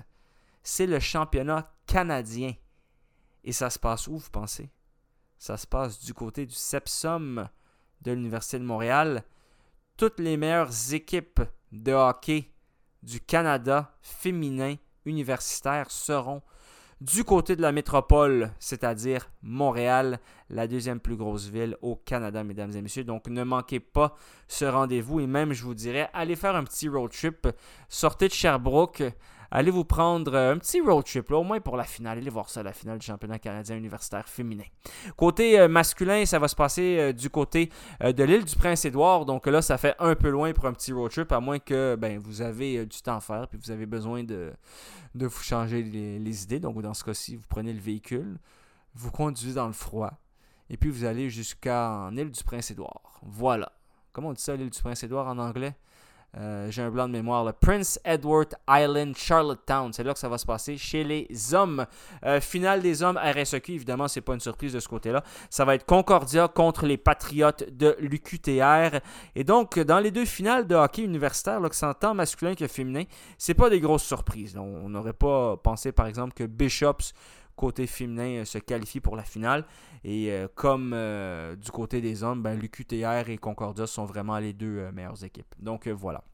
[0.62, 2.52] c'est le championnat canadien.
[3.44, 4.70] Et ça se passe où, vous pensez?
[5.38, 7.48] Ça se passe du côté du Sepsum
[8.02, 9.24] de l'Université de Montréal.
[9.96, 11.40] Toutes les meilleures équipes
[11.72, 12.50] de hockey
[13.02, 16.42] du Canada féminin universitaire seront
[17.00, 22.72] du côté de la métropole, c'est-à-dire Montréal, la deuxième plus grosse ville au Canada, mesdames
[22.76, 23.04] et messieurs.
[23.04, 24.14] Donc ne manquez pas
[24.48, 27.48] ce rendez-vous et même, je vous dirais, allez faire un petit road trip,
[27.88, 29.02] sortez de Sherbrooke,
[29.50, 32.18] allez vous prendre euh, un petit road trip, au moins pour la finale.
[32.18, 34.64] Allez voir ça, la finale du championnat canadien universitaire féminin.
[35.16, 39.24] Côté euh, masculin, ça va se passer euh, du côté de l'île du Prince-Édouard.
[39.24, 41.96] Donc là, ça fait un peu loin pour un petit road trip, à moins que
[41.96, 44.52] ben, vous avez du temps à faire, puis vous avez besoin de,
[45.14, 46.60] de vous changer les, idées.
[46.60, 48.38] Donc dans ce cas-ci, vous prenez le véhicule,
[48.94, 50.12] vous conduisez dans le froid,
[50.68, 53.20] et puis vous allez jusqu'en île du Prince-Édouard.
[53.22, 53.72] Voilà.
[54.12, 55.74] Comment on dit ça, l'île du Prince-Édouard en anglais?
[56.38, 57.44] Euh, j'ai un blanc de mémoire.
[57.44, 59.92] Le Prince Edward Island, Charlottetown.
[59.92, 61.86] C'est là que ça va se passer chez les hommes.
[62.24, 65.24] Euh, finale des hommes, RSEQ, évidemment, c'est pas une surprise de ce côté-là.
[65.48, 69.00] Ça va être Concordia contre les Patriotes de l'UQTR.
[69.34, 72.66] Et donc, dans les deux finales de hockey universitaire, là, que c'est tant masculin que
[72.68, 73.04] féminin,
[73.36, 74.56] c'est pas des grosses surprises.
[74.56, 77.12] On n'aurait pas pensé, par exemple, que Bishops
[77.60, 79.64] côté féminin euh, se qualifie pour la finale.
[80.02, 80.96] Et comme
[81.62, 85.54] du côté des hommes, ben, l'UQTR et Concordia sont vraiment les deux meilleures équipes.
[85.58, 86.24] Donc voilà.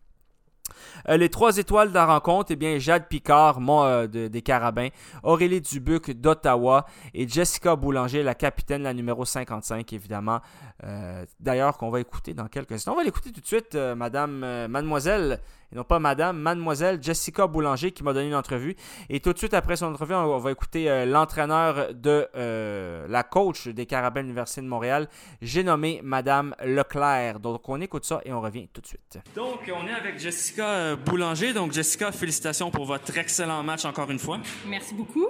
[1.09, 4.89] Euh, les trois étoiles de la rencontre, eh bien, Jade Picard, moi, euh, des Carabins,
[5.23, 10.41] Aurélie Dubuc d'Ottawa et Jessica Boulanger, la capitaine, la numéro 55, évidemment.
[10.85, 12.93] Euh, d'ailleurs, qu'on va écouter dans quelques instants.
[12.93, 15.41] On va l'écouter tout de suite, Madame, Mademoiselle
[15.73, 18.77] et non pas Madame, Mademoiselle Jessica Boulanger qui m'a donné une entrevue.
[19.09, 23.23] Et tout de suite après son entrevue, on va écouter euh, l'entraîneur de euh, la
[23.23, 25.09] coach des Carabins de l'Université de Montréal.
[25.43, 27.41] J'ai nommé Madame Leclerc.
[27.41, 29.19] Donc on écoute ça et on revient tout de suite.
[29.35, 31.53] Donc on est avec Jessica euh, Boulanger.
[31.53, 34.39] Donc Jessica, félicitations pour votre excellent match encore une fois.
[34.67, 35.27] Merci beaucoup.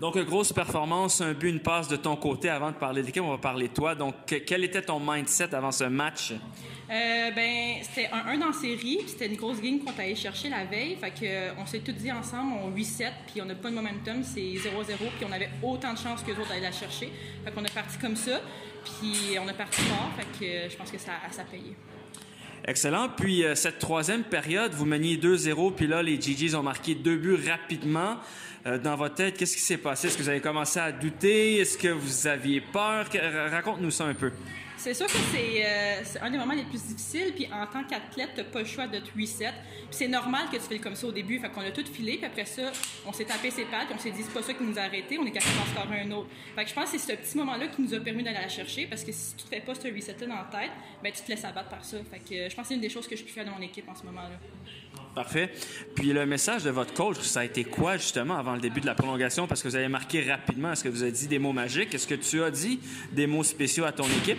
[0.00, 2.48] Donc, grosse performance, un but, une passe de ton côté.
[2.48, 3.96] Avant de parler de l'équipe, on va parler de toi.
[3.96, 4.14] Donc,
[4.46, 6.34] quel était ton mindset avant ce match?
[6.90, 10.48] Euh, ben, c'était un 1 dans série, puis c'était une grosse game qu'on allé chercher
[10.48, 10.96] la veille.
[10.96, 13.74] Fait que, euh, on s'est tous dit ensemble, on 8-7, puis on n'a pas de
[13.74, 17.12] momentum, c'est 0-0, puis on avait autant de chances que les autres d'aller la chercher.
[17.44, 18.40] Fait qu'on est parti comme ça,
[18.84, 21.76] puis on est parti fort, fait euh, je pense que ça, ça a payé.
[22.66, 23.10] Excellent.
[23.10, 27.38] Puis cette troisième période, vous meniez 2-0, puis là, les GGs ont marqué deux buts
[27.48, 28.16] rapidement.
[28.82, 30.08] dans votre tête, qu'est-ce qui s'est passé?
[30.08, 31.58] Est-ce que vous avez commencé à douter?
[31.58, 33.06] Est-ce que vous aviez peur?
[33.50, 34.32] Raconte-nous ça un peu.
[34.78, 37.32] C'est sûr que euh, c'est un des moments les plus difficiles.
[37.34, 39.50] Puis en tant qu'athlète, tu pas le choix de te reset.
[39.50, 41.40] Puis c'est normal que tu fais comme ça au début.
[41.40, 42.16] Fait qu'on a tout filé.
[42.16, 42.70] Puis après ça,
[43.04, 43.88] on s'est tapé ses pattes.
[43.92, 45.18] On s'est dit, c'est pas ça qui nous a arrêtés.
[45.18, 46.28] On est capable d'en scorer un autre.
[46.54, 48.48] Fait que je pense que c'est ce petit moment-là qui nous a permis d'aller la
[48.48, 48.86] chercher.
[48.86, 50.70] Parce que si tu te fais pas ce reset-là dans la tête,
[51.02, 51.96] ben, tu te laisses abattre par ça.
[52.08, 53.56] Fait que euh, je pense que c'est une des choses que je peux faire dans
[53.56, 54.38] mon équipe en ce moment-là.
[55.18, 55.50] Parfait.
[55.96, 58.86] Puis le message de votre coach, ça a été quoi justement avant le début de
[58.86, 59.48] la prolongation?
[59.48, 60.70] Parce que vous avez marqué rapidement.
[60.70, 61.92] Est-ce que vous avez dit des mots magiques?
[61.92, 62.78] Est-ce que tu as dit
[63.10, 64.38] des mots spéciaux à ton équipe?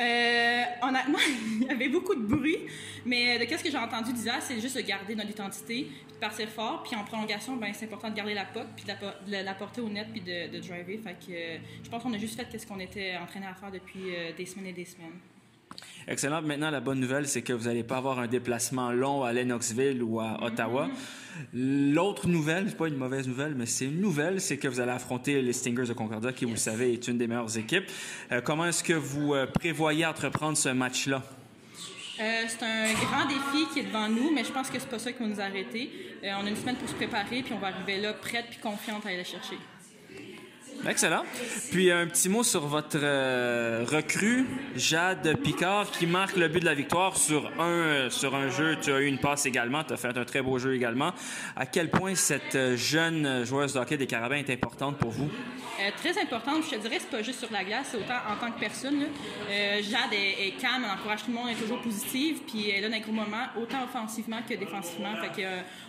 [0.00, 1.18] Euh, honnêtement,
[1.60, 2.56] il y avait beaucoup de bruit,
[3.04, 6.48] mais de ce que j'ai entendu d'Isa, c'est juste de garder notre identité, de partir
[6.48, 9.82] fort, puis en prolongation, ben, c'est important de garder la puck, puis de la, porter
[9.82, 10.98] au net, puis de, de driver.
[11.04, 13.70] Fait que euh, je pense qu'on a juste fait ce qu'on était entraîné à faire
[13.70, 15.20] depuis euh, des semaines et des semaines.
[16.08, 16.42] Excellent.
[16.42, 20.02] Maintenant, la bonne nouvelle, c'est que vous n'allez pas avoir un déplacement long à Lennoxville
[20.02, 20.88] ou à Ottawa.
[21.54, 24.90] L'autre nouvelle, c'est pas une mauvaise nouvelle, mais c'est une nouvelle, c'est que vous allez
[24.90, 27.90] affronter les Stingers de Concordia, qui, vous le savez, est une des meilleures équipes.
[28.30, 31.22] Euh, comment est-ce que vous euh, prévoyez entreprendre ce match-là?
[32.20, 34.98] Euh, c'est un grand défi qui est devant nous, mais je pense que c'est pas
[34.98, 35.90] ça qui va nous arrêter.
[36.22, 39.04] on a une semaine pour se préparer, puis on va arriver là prête puis confiante
[39.06, 39.56] à aller la chercher.
[40.88, 41.22] Excellent.
[41.70, 46.64] Puis un petit mot sur votre euh, recrue, Jade Picard, qui marque le but de
[46.64, 48.76] la victoire sur un, sur un jeu.
[48.82, 51.12] Tu as eu une passe également, tu as fait un très beau jeu également.
[51.54, 55.30] À quel point cette euh, jeune joueuse de hockey des Carabins est importante pour vous?
[55.80, 58.36] Euh, très importante, je te dirais, c'est pas juste sur la glace, c'est autant en
[58.36, 59.06] tant que personne.
[59.48, 62.94] Jade est, calme, elle encourage tout le monde, elle est toujours positive, puis elle donne
[62.94, 65.14] un gros moment, autant offensivement que défensivement.
[65.36, 65.42] Que,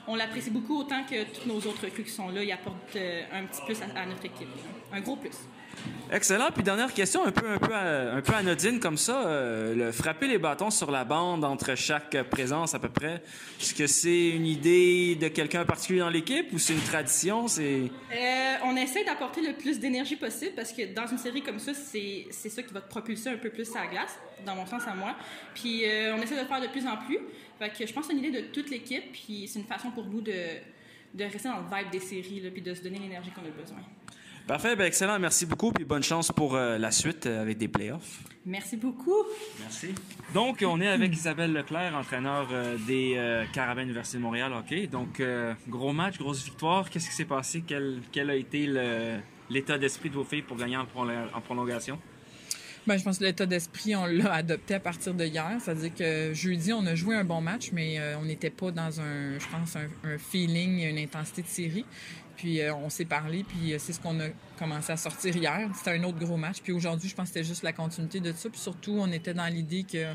[0.07, 2.43] on l'apprécie beaucoup autant que tous nos autres recrues qui sont là.
[2.43, 4.49] Ils apportent un petit plus à notre équipe
[4.93, 5.37] un gros plus.
[6.11, 6.49] Excellent.
[6.53, 9.25] Puis dernière question, un peu, un peu, un peu anodine comme ça.
[9.25, 13.23] Euh, le frapper les bâtons sur la bande entre chaque présence à peu près.
[13.59, 17.47] Est-ce que c'est une idée de quelqu'un particulier dans l'équipe ou c'est une tradition?
[17.47, 17.89] C'est...
[18.13, 21.73] Euh, on essaie d'apporter le plus d'énergie possible parce que dans une série comme ça,
[21.73, 24.67] c'est, c'est ça qui va te propulser un peu plus à la glace, dans mon
[24.67, 25.15] sens à moi.
[25.55, 27.19] Puis euh, on essaie de le faire de plus en plus.
[27.57, 29.11] Fait que je pense que c'est une idée de toute l'équipe.
[29.11, 30.31] Puis c'est une façon pour nous de,
[31.15, 33.61] de rester dans le vibe des séries là, puis de se donner l'énergie qu'on a
[33.61, 33.79] besoin.
[34.47, 35.17] Parfait, ben excellent.
[35.19, 35.71] Merci beaucoup.
[35.71, 38.23] Puis bonne chance pour euh, la suite euh, avec des playoffs.
[38.45, 39.23] Merci beaucoup.
[39.61, 39.93] Merci.
[40.33, 43.17] Donc, on est avec Isabelle Leclerc, entraîneur euh, des
[43.53, 44.51] Carabins Université de Montréal.
[44.51, 44.89] OK.
[44.89, 45.21] Donc,
[45.69, 46.89] gros match, grosse victoire.
[46.89, 47.63] Qu'est-ce qui s'est passé?
[47.65, 48.67] Quel, quel, a été
[49.49, 51.97] l'état d'esprit de vos filles pour gagner en, en prolongation?
[52.85, 55.55] Ben, je pense que l'état d'esprit, on l'a adopté à partir de hier.
[55.61, 59.39] C'est-à-dire que jeudi, on a joué un bon match, mais on n'était pas dans un,
[59.39, 61.85] je pense, un, un feeling, une intensité de série.
[62.35, 65.69] Puis euh, on s'est parlé, puis euh, c'est ce qu'on a commencé à sortir hier.
[65.75, 66.61] C'était un autre gros match.
[66.61, 68.49] Puis aujourd'hui, je pense que c'était juste la continuité de ça.
[68.49, 70.13] Puis surtout, on était dans l'idée que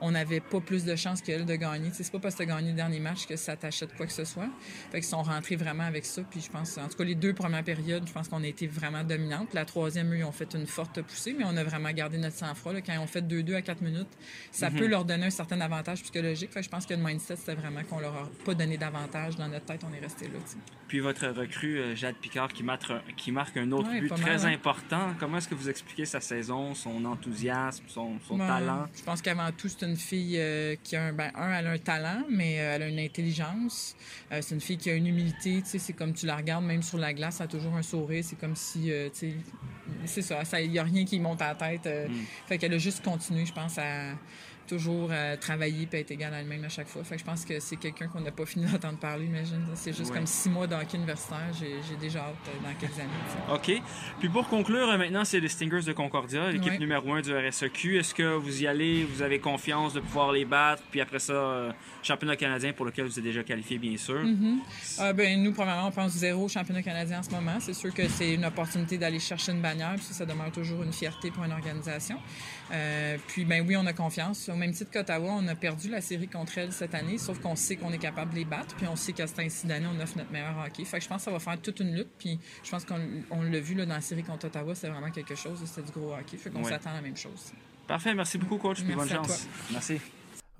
[0.00, 1.90] on n'avait pas plus de chances qu'elle de gagner.
[1.92, 4.12] C'est pas parce que tu as gagné le dernier match que ça t'achète quoi que
[4.12, 4.48] ce soit.
[4.90, 6.22] Fait qu'ils sont rentrés vraiment avec ça.
[6.22, 8.66] Puis je pense, en tout cas, les deux premières périodes, je pense qu'on a été
[8.66, 9.54] vraiment dominante.
[9.54, 12.36] La troisième, eux, ils ont fait une forte poussée, mais on a vraiment gardé notre
[12.36, 12.72] sang-froid.
[12.74, 14.08] Quand ils ont fait 2-2 à 4 minutes,
[14.52, 14.78] ça mhm.
[14.78, 16.52] peut leur donner un certain avantage psychologique.
[16.52, 19.48] Fait je pense que le mindset, c'était vraiment qu'on leur a pas donné d'avantage dans
[19.48, 19.82] notre tête.
[19.88, 20.38] On est resté là.
[20.86, 24.52] Puis votre recrue, euh, Jade Picard, qui marque, qui marque un autre but très hein.
[24.52, 25.14] important.
[25.18, 28.86] Comment est-ce que vous expliquez sa saison, son enthousiasme, son, son talent?
[28.96, 31.70] Je pense qu'avant tout, c'est une fille euh, qui a un, ben, un, elle a
[31.70, 33.96] un talent, mais euh, elle a une intelligence.
[34.32, 36.64] Euh, c'est une fille qui a une humilité, tu sais, c'est comme tu la regardes,
[36.64, 39.34] même sur la glace, elle a toujours un sourire, c'est comme si, tu sais,
[40.04, 41.86] c'est ça, il n'y a rien qui monte à la tête.
[41.86, 42.14] Mm.
[42.46, 44.14] Fait qu'elle a juste continué, je pense, à
[44.68, 47.02] toujours euh, travailler et être égal à elle-même à chaque fois.
[47.02, 49.64] Fait que je pense que c'est quelqu'un qu'on n'a pas fini d'entendre parler, imagine.
[49.74, 51.48] C'est juste comme six mois d'hockey universitaire.
[51.58, 53.08] J'ai déjà hâte euh, dans quelques années.
[53.52, 53.82] OK.
[54.20, 57.98] Puis pour conclure, euh, maintenant, c'est les Stingers de Concordia, l'équipe numéro un du RSEQ.
[57.98, 61.74] Est-ce que vous y allez, vous avez confiance de pouvoir les battre, puis après ça,
[62.02, 64.22] championnat canadien pour lequel vous êtes déjà qualifié, bien sûr?
[64.22, 65.12] Mm-hmm.
[65.14, 67.58] ben, nous, premièrement, on pense zéro championnat canadien en ce moment.
[67.60, 70.82] C'est sûr que c'est une opportunité d'aller chercher une bannière, puis ça, ça demeure toujours
[70.82, 72.18] une fierté pour une organisation.
[73.28, 76.58] Puis, ben oui, on a confiance même titre qu'Ottawa, on a perdu la série contre
[76.58, 79.12] elle cette année, sauf qu'on sait qu'on est capable de les battre, puis on sait
[79.12, 80.84] qu'à cet incident d'année, on offre notre meilleur hockey.
[80.84, 83.42] Fait que je pense que ça va faire toute une lutte, puis je pense qu'on
[83.42, 86.12] l'a vu là, dans la série contre Ottawa, c'est vraiment quelque chose, c'était du gros
[86.14, 86.36] hockey.
[86.36, 87.52] Fait qu'on s'attend à la même chose.
[87.86, 89.46] Parfait, merci beaucoup, coach, puis bonne chance.
[89.70, 90.00] Merci.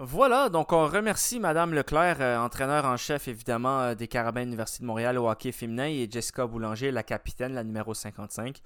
[0.01, 4.85] Voilà, donc on remercie Madame Leclerc, euh, entraîneur en chef évidemment euh, des Carabins Université
[4.85, 8.61] de Montréal au hockey féminin, et Jessica Boulanger, la capitaine, la numéro 55.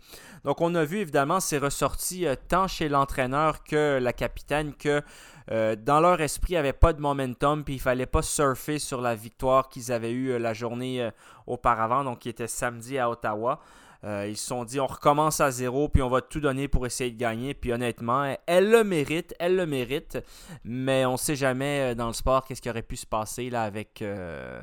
[0.44, 5.02] Donc on a vu évidemment, c'est ressorti euh, tant chez l'entraîneur que la capitaine que
[5.48, 9.00] dans leur esprit, il n'y avait pas de momentum, puis il fallait pas surfer sur
[9.00, 11.10] la victoire qu'ils avaient eue la journée
[11.48, 13.60] auparavant, donc qui était samedi à Ottawa.
[14.04, 16.86] Euh, ils se sont dit, on recommence à zéro, puis on va tout donner pour
[16.86, 17.54] essayer de gagner.
[17.54, 20.18] Puis honnêtement, elle le mérite, elle le mérite.
[20.64, 23.50] Mais on ne sait jamais euh, dans le sport qu'est-ce qui aurait pu se passer
[23.50, 24.02] là avec...
[24.02, 24.60] Euh,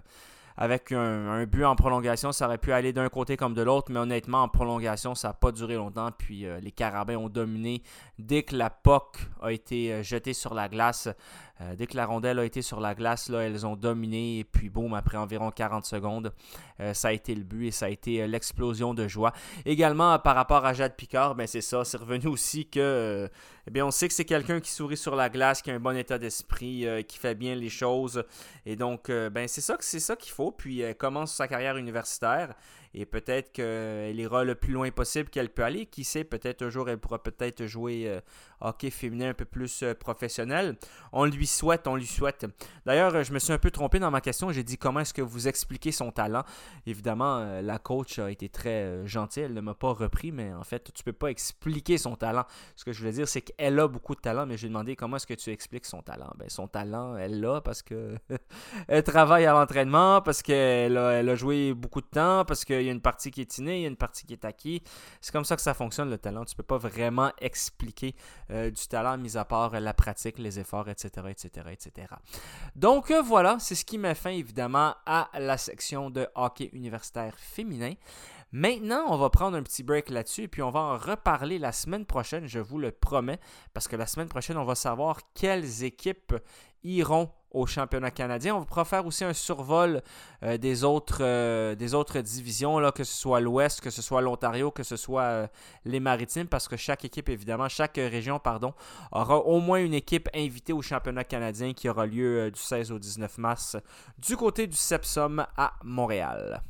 [0.61, 3.99] avec un, but en prolongation, ça aurait pu aller d'un côté comme de l'autre, mais
[3.99, 6.11] honnêtement, en prolongation, ça n'a pas duré longtemps.
[6.11, 7.81] Puis les Carabins ont dominé
[8.17, 11.07] dès que la POC a été jetée sur la glace.
[11.61, 14.43] Euh, dès que la rondelle a été sur la glace, là, elles ont dominé et
[14.43, 16.33] puis boum, après environ 40 secondes,
[16.79, 19.33] euh, ça a été le but et ça a été euh, l'explosion de joie.
[19.65, 23.29] Également, par rapport à Jade Picard, ben, c'est ça, c'est revenu aussi que,
[23.67, 25.79] eh bien, on sait que c'est quelqu'un qui sourit sur la glace, qui a un
[25.79, 28.23] bon état d'esprit, qui fait bien les choses.
[28.65, 30.51] Et donc, ben, c'est ça, c'est ça qu'il faut.
[30.51, 32.55] Puis, elle commence sa carrière universitaire
[32.93, 35.85] et peut-être qu'elle ira le plus loin possible qu'elle peut aller.
[35.85, 38.19] Qui sait, peut-être un jour elle pourra peut-être jouer euh,
[38.61, 40.77] hockey féminin un peu plus euh, professionnel.
[41.11, 42.45] On lui souhaite, on lui souhaite.
[42.85, 44.51] D'ailleurs, je me suis un peu trompé dans ma question.
[44.51, 46.43] J'ai dit comment est-ce que vous expliquez son talent?
[46.85, 49.43] Évidemment, la coach a été très gentille.
[49.43, 52.45] Elle ne m'a pas repris, mais en fait, tu peux pas expliquer son talent.
[52.75, 55.17] Ce que je voulais dire, c'est qu'elle a beaucoup de talent, mais j'ai demandé comment
[55.17, 56.31] est-ce que tu expliques son talent?
[56.37, 58.15] Ben, son talent, elle l'a parce que
[58.87, 62.87] elle travaille à l'entraînement, parce qu'elle a, elle a joué beaucoup de temps, parce qu'il
[62.87, 64.79] y a une partie qui est innée, il y a une partie qui est acquise.
[65.21, 66.45] C'est comme ça que ça fonctionne le talent.
[66.45, 68.15] Tu peux pas vraiment expliquer
[68.51, 72.07] euh, du talent, mis à part la pratique, les efforts, etc., etc., etc.
[72.75, 77.35] Donc euh, voilà, c'est ce qui met fin évidemment à la section de hockey universitaire
[77.37, 77.93] féminin.
[78.51, 81.71] Maintenant, on va prendre un petit break là-dessus et puis on va en reparler la
[81.71, 83.39] semaine prochaine, je vous le promets,
[83.73, 86.33] parce que la semaine prochaine, on va savoir quelles équipes
[86.83, 88.55] iront au championnat canadien.
[88.55, 90.01] On pourra faire aussi un survol
[90.43, 94.21] euh, des, autres, euh, des autres divisions, là, que ce soit l'Ouest, que ce soit
[94.21, 95.47] l'Ontario, que ce soit euh,
[95.85, 98.73] les Maritimes, parce que chaque équipe, évidemment, chaque région, pardon,
[99.11, 102.99] aura au moins une équipe invitée au championnat canadien qui aura lieu du 16 au
[102.99, 103.77] 19 mars
[104.17, 106.63] du côté du Sepsum à Montréal.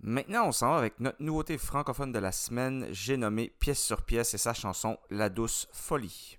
[0.00, 2.86] Maintenant, on s'en va avec notre nouveauté francophone de la semaine.
[2.90, 6.38] J'ai nommé Pièce sur pièce et sa chanson La douce folie.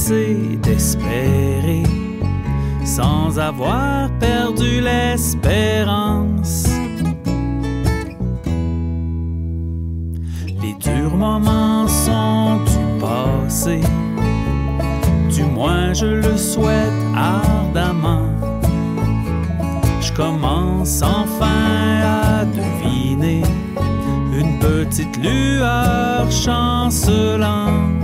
[0.00, 1.82] Cessé d'espérer,
[2.84, 6.66] sans avoir perdu l'espérance.
[10.62, 13.80] Les durs moments sont du passé,
[15.30, 18.28] du moins je le souhaite ardemment
[20.00, 23.42] je commence enfin à deviner
[24.32, 28.00] une petite lueur chancelante.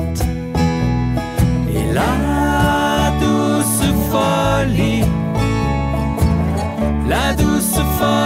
[1.97, 5.03] La douce folie,
[7.09, 8.26] la douce folie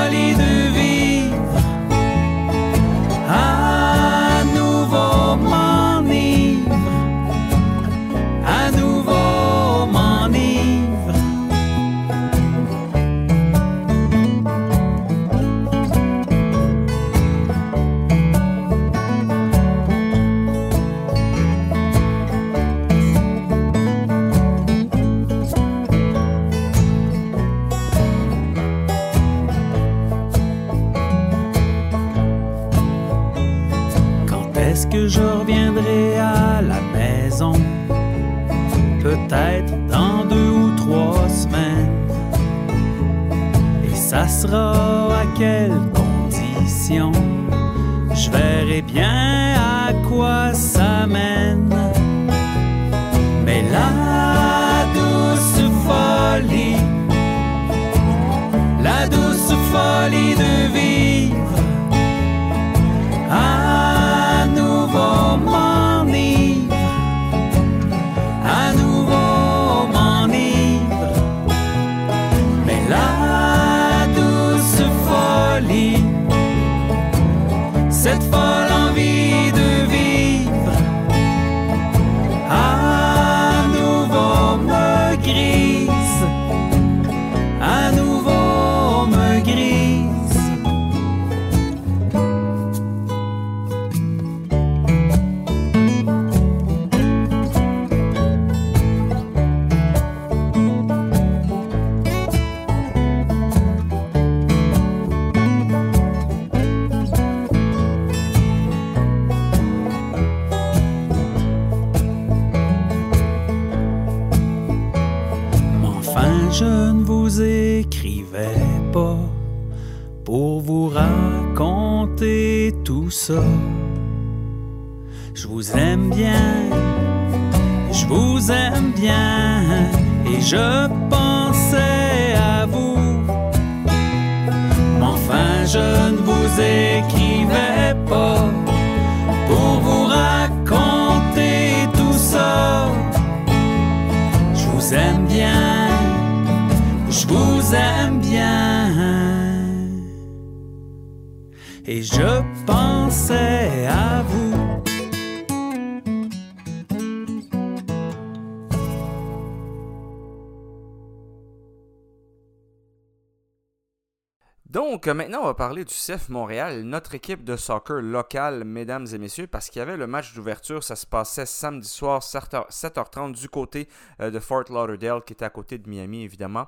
[165.01, 169.07] Donc, euh, maintenant, on va parler du CF Montréal, notre équipe de soccer locale, mesdames
[169.11, 170.85] et messieurs, parce qu'il y avait le match d'ouverture.
[170.85, 173.89] Ça se passait samedi soir, 7h30, du côté
[174.21, 176.67] euh, de Fort Lauderdale, qui était à côté de Miami, évidemment.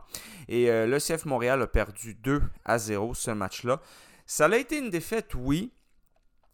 [0.49, 3.83] Et euh, le CF Montréal a perdu 2 à 0 ce match-là.
[4.25, 5.71] Ça a été une défaite, oui,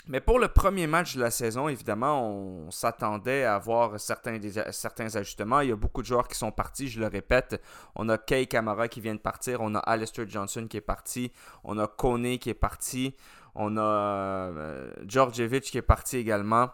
[0.09, 4.39] mais pour le premier match de la saison, évidemment, on s'attendait à voir certains,
[4.71, 5.61] certains ajustements.
[5.61, 7.63] Il y a beaucoup de joueurs qui sont partis, je le répète.
[7.95, 11.31] On a Kay Kamara qui vient de partir, on a Alistair Johnson qui est parti,
[11.63, 13.15] on a Kone qui est parti,
[13.55, 16.71] on a euh, Djordjevic qui est parti également.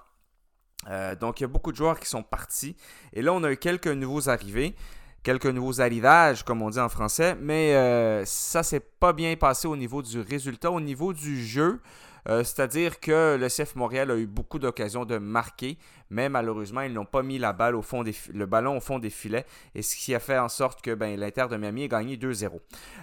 [0.89, 2.76] Euh, donc, il y a beaucoup de joueurs qui sont partis.
[3.12, 4.76] Et là, on a eu quelques nouveaux arrivés
[5.24, 9.66] quelques nouveaux arrivages, comme on dit en français, mais euh, ça s'est pas bien passé
[9.66, 11.80] au niveau du résultat, au niveau du jeu.
[12.29, 15.79] Euh, c'est-à-dire que le CF Montréal a eu beaucoup d'occasions de marquer,
[16.11, 19.11] mais malheureusement, ils n'ont pas mis la balle au fond le ballon au fond des
[19.11, 19.45] filets,
[19.75, 22.61] et ce qui a fait en sorte que ben, l'Inter de Miami a gagné 2-0.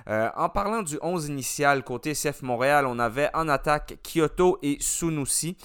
[0.07, 4.77] Euh, en parlant du 11 initial, côté CF Montréal, on avait en attaque Kyoto et
[4.79, 5.57] Sunusi.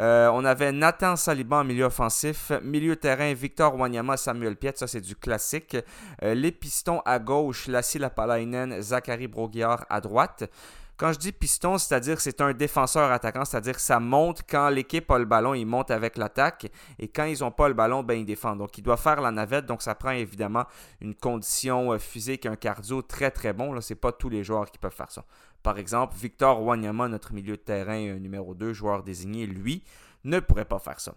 [0.00, 4.86] Euh, on avait Nathan Saliban en milieu offensif, milieu terrain Victor Wanyama, Samuel Piet, ça
[4.88, 5.76] c'est du classique.
[6.22, 10.50] les pistons à gauche, Lassi Lapalainen, Zachary Broguiard à droite.
[10.96, 15.18] Quand je dis piston, c'est-à-dire c'est un défenseur attaquant, c'est-à-dire ça monte quand l'équipe a
[15.18, 16.70] le ballon, il monte avec l'attaque.
[17.00, 18.58] Et quand ils n'ont pas le ballon, ben ils défendent.
[18.58, 19.66] Donc il doit faire la navette.
[19.66, 20.64] Donc ça prend évidemment
[21.00, 23.80] une condition euh, physique, un cardio très très bon.
[23.80, 25.24] Ce n'est pas tous les joueurs qui peuvent faire ça.
[25.64, 29.82] Par exemple, Victor Wanyama, notre milieu de terrain euh, numéro 2, joueur désigné, lui,
[30.22, 31.14] ne pourrait pas faire ça.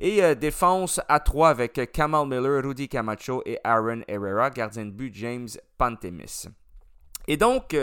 [0.00, 4.90] Et euh, défense à 3 avec Kamal Miller, Rudy Camacho et Aaron Herrera, gardien de
[4.90, 6.46] but James Pantemis.
[7.28, 7.76] Et donc,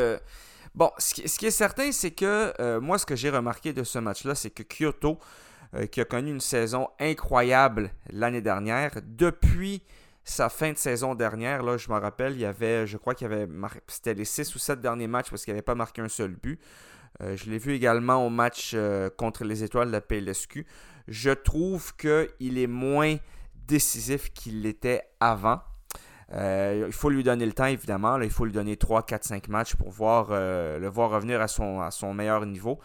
[0.78, 3.97] Bon, ce qui, est certain, c'est que euh, moi, ce que j'ai remarqué de ce
[3.97, 5.17] match-là, c'est que Kyoto,
[5.73, 9.82] euh, qui a connu une saison incroyable l'année dernière, depuis
[10.23, 13.28] sa fin de saison dernière, là, je me rappelle, il y avait, je crois qu'il
[13.28, 13.47] y avait,
[13.88, 16.61] c'était les 6 ou 7 derniers matchs parce qu'il n'avait pas marqué un seul but.
[17.21, 18.75] Euh, je l'ai vu également au match
[19.17, 20.63] contre les Étoiles de la PLSQ.
[21.07, 23.17] Je trouve qu'il est moins
[23.65, 25.59] décisif qu'il l'était avant.
[26.34, 28.19] Euh, il faut lui donner le temps, évidemment.
[28.19, 31.47] il faut lui donner 3, 4, 5 matchs pour voir, euh, le voir revenir à
[31.47, 32.80] son, meilleur niveau.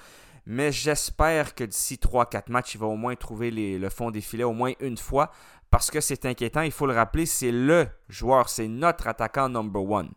[0.47, 4.45] Mais j'espère que d'ici 3-4 matchs, il va au moins trouver le fond des filets
[4.45, 5.31] au moins une fois.
[5.71, 9.83] Parce que c'est inquiétant, il faut le rappeler, c'est le joueur, c'est notre attaquant number
[9.83, 10.11] one.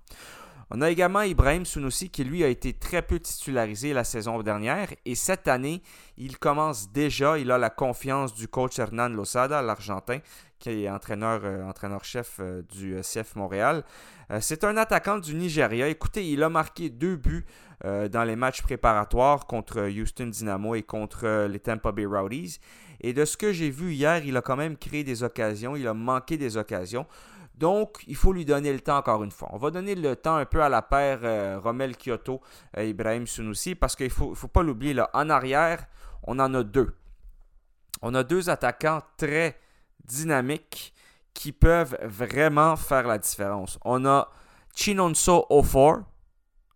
[0.71, 4.89] On a également Ibrahim Sunusi qui lui a été très peu titularisé la saison dernière
[5.05, 5.83] et cette année,
[6.17, 10.19] il commence déjà, il a la confiance du coach Hernan Losada, l'Argentin,
[10.59, 13.83] qui est entraîneur, euh, entraîneur-chef euh, du euh, CF Montréal.
[14.39, 15.87] c'est un attaquant du Nigeria.
[15.87, 17.45] Écoutez, il a marqué deux buts
[17.83, 22.59] dans les matchs préparatoires contre Houston Dynamo et contre les Tampa Bay Rowdies.
[23.01, 25.87] Et de ce que j'ai vu hier, il a quand même créé des occasions, il
[25.87, 27.05] a manqué des occasions.
[27.53, 29.49] Donc, il faut lui donner le temps encore une fois.
[29.51, 32.41] On va donner le temps un peu à la paire Romel Kyoto
[32.75, 34.99] et Ibrahim Sunusi parce qu'il ne faut, faut, pas l'oublier.
[35.13, 35.85] En arrière,
[36.23, 36.95] on en a deux.
[38.01, 39.59] On a deux attaquants très
[40.07, 40.93] dynamiques
[41.33, 43.77] qui peuvent vraiment faire la différence.
[43.83, 44.29] On a
[44.75, 45.99] Chinonso Ofor,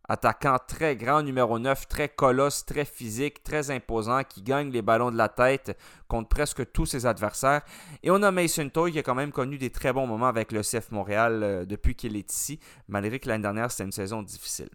[0.08, 5.12] attaquant très grand, numéro 9, très colosse, très physique, très imposant, qui gagne les ballons
[5.12, 5.78] de la tête
[6.08, 7.62] contre presque tous ses adversaires.
[8.04, 10.52] Et on a Mason Toy qui a quand même connu des très bons moments avec
[10.52, 14.24] le CF Montréal euh, depuis qu'il est ici, malgré que l'année dernière c'était une saison
[14.24, 14.70] difficile.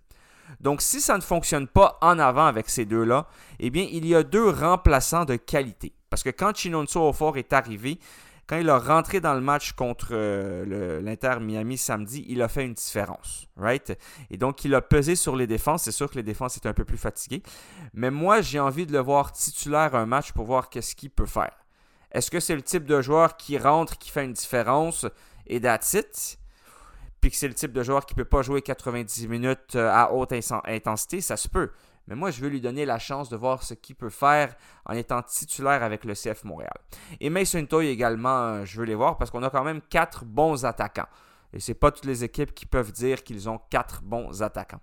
[0.61, 3.27] Donc si ça ne fonctionne pas en avant avec ces deux-là,
[3.59, 5.95] eh bien il y a deux remplaçants de qualité.
[6.11, 7.99] Parce que quand Chinonso Ofor est arrivé,
[8.47, 12.65] quand il a rentré dans le match contre euh, l'Inter Miami samedi, il a fait
[12.65, 13.99] une différence, right?
[14.31, 15.85] Et donc, il a pesé sur les défenses.
[15.85, 17.43] C'est sûr que les défenses étaient un peu plus fatiguées.
[17.95, 21.27] Mais moi, j'ai envie de le voir titulaire un match pour voir qu'est-ce qu'il peut
[21.27, 21.57] faire.
[22.11, 25.07] Est-ce que c'est le type de joueur qui rentre, qui fait une différence
[25.47, 26.39] et that's it?
[27.21, 29.91] Puis que c'est le type de joueur qui ne peut pas jouer 90 minutes euh,
[29.91, 31.71] à haute intensité, ça se peut.
[32.07, 34.95] Mais moi, je veux lui donner la chance de voir ce qu'il peut faire en
[34.95, 36.77] étant titulaire avec le CF Montréal.
[37.21, 40.25] Et Mason Toy également, euh, je veux les voir parce qu'on a quand même quatre
[40.25, 41.09] bons attaquants.
[41.53, 44.81] Et ce n'est pas toutes les équipes qui peuvent dire qu'ils ont quatre bons attaquants.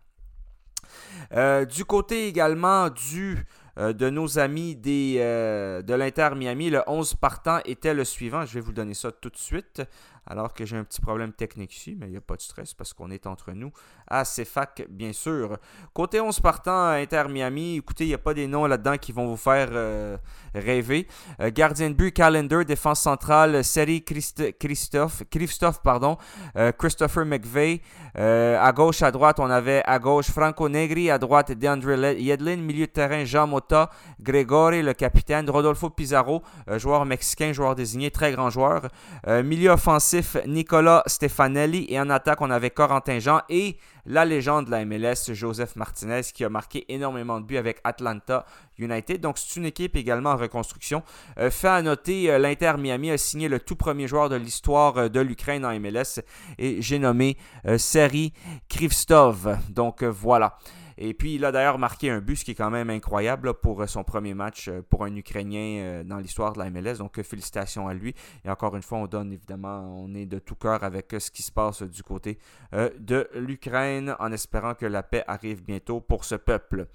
[1.34, 3.46] Euh, du côté également du,
[3.78, 8.46] euh, de nos amis des, de l'Inter Miami, le 11 partant était le suivant.
[8.46, 9.84] Je vais vous donner ça tout de suite.
[10.28, 12.74] Alors que j'ai un petit problème technique ici, mais il n'y a pas de stress
[12.74, 13.72] parce qu'on est entre nous
[14.08, 15.58] à CFAC, bien sûr.
[15.94, 19.28] Côté 11 partant Inter Miami, écoutez, il n'y a pas des noms là-dedans qui vont
[19.28, 20.18] vous faire euh,
[20.54, 21.08] rêver.
[21.40, 26.18] Euh, gardien de but, Calendar, défense centrale, Seri Christophe, Christophe pardon,
[26.56, 27.82] euh, Christopher McVeigh.
[28.16, 32.86] à gauche, à droite, on avait à gauche Franco Negri, à droite DeAndre Yedlin, milieu
[32.86, 36.44] de terrain Jean Mota, Gregori, le capitaine, Rodolfo Pizarro,
[36.78, 38.90] joueur mexicain, joueur désigné, très grand joueur.
[39.28, 40.11] milieu offensif,
[40.48, 45.34] Nicolas Stefanelli et en attaque, on avait Corentin Jean et la légende de la MLS,
[45.34, 48.46] Joseph Martinez, qui a marqué énormément de buts avec Atlanta
[48.78, 49.22] United.
[49.22, 51.04] Donc, c'est une équipe également en reconstruction.
[51.38, 54.98] Euh, fait à noter, euh, l'Inter Miami a signé le tout premier joueur de l'histoire
[54.98, 56.22] euh, de l'Ukraine en MLS
[56.58, 57.38] et j'ai nommé
[57.78, 58.34] Seri
[58.70, 59.58] Krivstov.
[59.70, 60.58] Donc, voilà.
[60.98, 63.82] Et puis, il a d'ailleurs marqué un but, ce qui est quand même incroyable pour
[63.82, 66.98] euh, son premier match euh, pour un Ukrainien euh, dans l'histoire de la MLS.
[66.98, 68.14] Donc, félicitations à lui.
[68.46, 71.42] Et encore une fois, on donne évidemment, on est de tout cœur avec ce qui
[71.42, 72.38] se passe du côté
[72.72, 76.88] de l'Ukraine en espérant que la paix arrive bientôt pour ce peuple.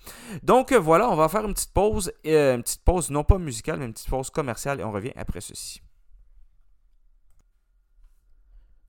[0.43, 3.87] Donc, voilà, on va faire une petite pause, une petite pause non pas musicale, mais
[3.87, 5.81] une petite pause commerciale et on revient après ceci.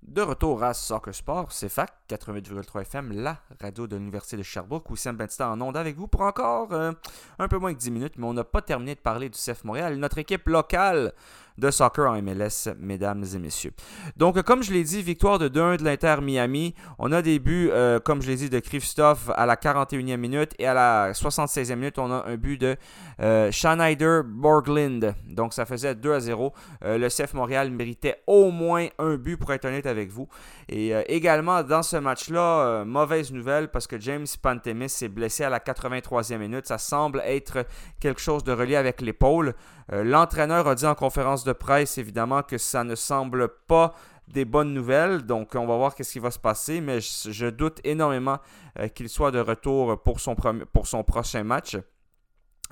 [0.04, 4.90] De retour à Soccer Sport, c'est FAC 88,3 FM, la radio de l'Université de Sherbrooke,
[4.92, 6.92] où Sam Benstar en onde avec vous pour encore euh,
[7.40, 9.64] un peu moins que 10 minutes, mais on n'a pas terminé de parler du CF
[9.64, 11.14] Montréal, notre équipe locale
[11.58, 13.72] de soccer en MLS, mesdames et messieurs.
[14.16, 16.76] Donc, comme je l'ai dit, victoire de 2-1 de l'Inter Miami.
[17.00, 20.54] On a des buts, euh, comme je l'ai dit, de Kristoff à la 41e minute
[20.60, 22.76] et à la 76e minute, on a un but de
[23.22, 25.16] euh, Schneider Borglind.
[25.28, 26.54] Donc, ça faisait 2 à 0.
[26.84, 30.28] Euh, le CF Montréal méritait au moins un but, pour être honnête avec vous.
[30.70, 35.60] Et également, dans ce match-là, mauvaise nouvelle parce que James Pantemis s'est blessé à la
[35.60, 36.68] 83e minute.
[36.68, 37.66] Ça semble être
[38.00, 39.54] quelque chose de relié avec l'épaule.
[39.90, 43.96] L'entraîneur a dit en conférence de presse, évidemment, que ça ne semble pas
[44.28, 45.24] des bonnes nouvelles.
[45.24, 46.82] Donc, on va voir qu'est-ce qui va se passer.
[46.82, 48.38] Mais je, doute énormément
[48.80, 51.78] euh, qu'il soit de retour pour son, pour son prochain match.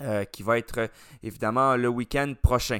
[0.01, 0.89] Euh, qui va être
[1.23, 2.79] évidemment le week-end prochain.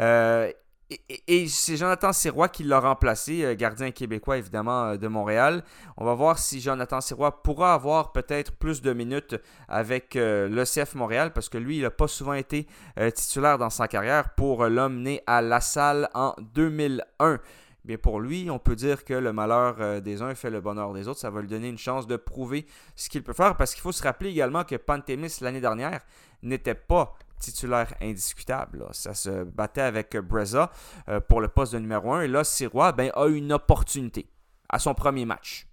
[0.00, 0.50] Euh,
[0.90, 5.62] et, c'est Jonathan Sirois qui l'a remplacé, euh, gardien québécois évidemment euh, de Montréal.
[5.98, 9.36] On va voir si Jonathan Sirois pourra avoir peut-être plus de minutes
[9.68, 12.66] avec euh, le CF Montréal parce que lui, il n'a pas souvent été
[13.14, 17.38] titulaire dans sa carrière pour l'homme né à La Salle en 2001.
[17.84, 21.06] Bien pour lui, on peut dire que le malheur des uns fait le bonheur des
[21.08, 21.20] autres.
[21.20, 22.66] Ça va lui donner une chance de prouver
[22.96, 26.00] ce qu'il peut faire parce qu'il faut se rappeler également que Pantémis l'année dernière
[26.42, 28.86] n'était pas titulaire indiscutable.
[28.92, 30.70] Ça se battait avec Breza
[31.08, 32.22] euh, pour le poste de numéro 1.
[32.22, 34.28] Et là, Sirois ben, a une opportunité
[34.68, 35.67] à son premier match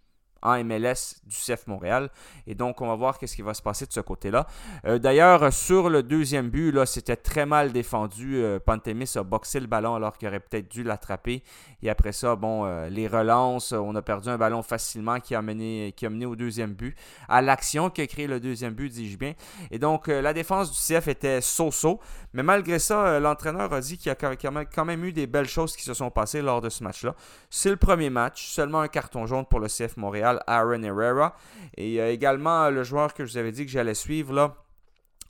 [0.46, 2.10] en MLS du CF Montréal.
[2.48, 4.46] Et donc, on va voir qu'est-ce qui va se passer de ce côté-là.
[4.86, 8.38] Euh, d'ailleurs, sur le deuxième but, là, c'était très mal défendu.
[8.38, 11.44] Euh, Pantémis a boxé le ballon alors qu'il aurait peut-être dû l'attraper.
[11.82, 15.42] Et après ça, bon, euh, les relances, on a perdu un ballon facilement qui a
[15.42, 16.96] mené, qui a mené au deuxième but.
[17.28, 19.34] À l'action qui a créé le deuxième but, dis-je bien.
[19.72, 22.00] Et donc, la défense du CF était so-so.
[22.34, 25.76] Mais malgré ça, l'entraîneur a dit qu'il y a quand même eu des belles choses
[25.76, 27.16] qui se sont passées lors de ce match-là.
[27.50, 31.36] C'est le premier match, seulement un carton jaune pour le CF Montréal Aaron Herrera.
[31.78, 34.56] Et également le joueur que je vous avais dit que j'allais suivre.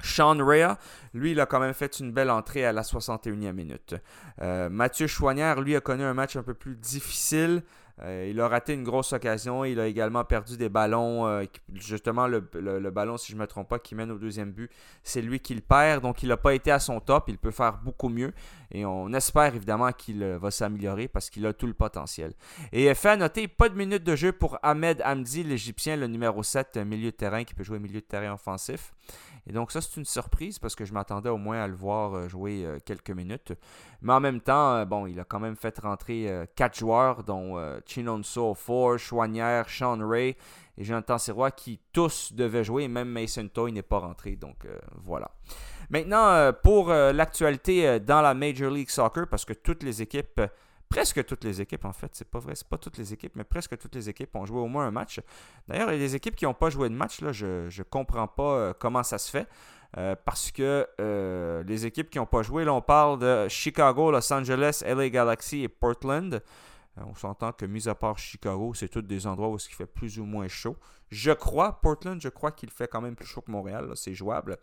[0.04, 0.78] Sean Rea,
[1.14, 3.96] lui, il a quand même fait une belle entrée à la 61e minute.
[4.42, 7.64] Euh, Mathieu Chouanière, lui, a connu un match un peu plus difficile.
[8.02, 9.64] Euh, il a raté une grosse occasion.
[9.64, 11.28] Il a également perdu des ballons.
[11.28, 12.40] Euh, justement, le,
[12.92, 14.70] ballon, si je ne me trompe pas, qui mène au deuxième but,
[15.04, 16.02] c'est lui qui le perd.
[16.02, 17.26] Donc, il n'a pas été à son top.
[17.28, 18.34] Il peut faire beaucoup mieux.
[18.72, 22.34] Et on espère évidemment qu'il euh, va s'améliorer parce qu'il a tout le potentiel.
[22.72, 26.44] Et fait à noter, pas de minutes de jeu pour Ahmed Hamdi, l'Égyptien, le numéro
[26.44, 28.94] 7, milieu de terrain, qui peut jouer milieu de terrain offensif.
[29.48, 32.16] Et donc ça, c'est une surprise parce que je m'attendais au moins à le voir
[32.16, 33.54] euh, jouer euh, quelques minutes.
[34.02, 37.60] Mais en même temps, euh, bon, il a quand même fait rentrer quatre joueurs, dont
[37.86, 40.36] Chinonso Four, Chouanière, Sean Ray
[40.78, 42.88] et Jonathan Sirois, qui tous devaient jouer.
[42.88, 44.36] Même Mason Toy n'est pas rentré.
[44.36, 44.68] Donc
[45.04, 45.30] voilà.
[45.90, 50.42] Maintenant, pour l'actualité dans la Major League Soccer, parce que toutes les équipes
[50.90, 53.44] presque toutes les équipes, en fait, c'est pas vrai, c'est pas toutes les équipes, mais
[53.44, 55.20] presque toutes les équipes ont joué au moins un match.
[55.68, 58.74] D'ailleurs, des équipes qui n'ont pas joué de match, là, je ne comprends pas euh,
[58.78, 59.48] comment ça se fait.
[59.98, 64.12] Euh, parce que euh, les équipes qui n'ont pas joué, là, on parle de Chicago,
[64.12, 66.42] Los Angeles, LA Galaxy et Portland.
[66.98, 70.20] on s'entend que, mis à part Chicago, c'est tous des endroits où il fait plus
[70.20, 70.76] ou moins chaud.
[71.10, 74.58] Je crois, Portland, je crois qu'il fait quand même plus chaud que Montréal, c'est jouable.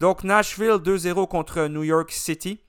[0.00, 2.60] Donc, Nashville 2-0 contre New York City.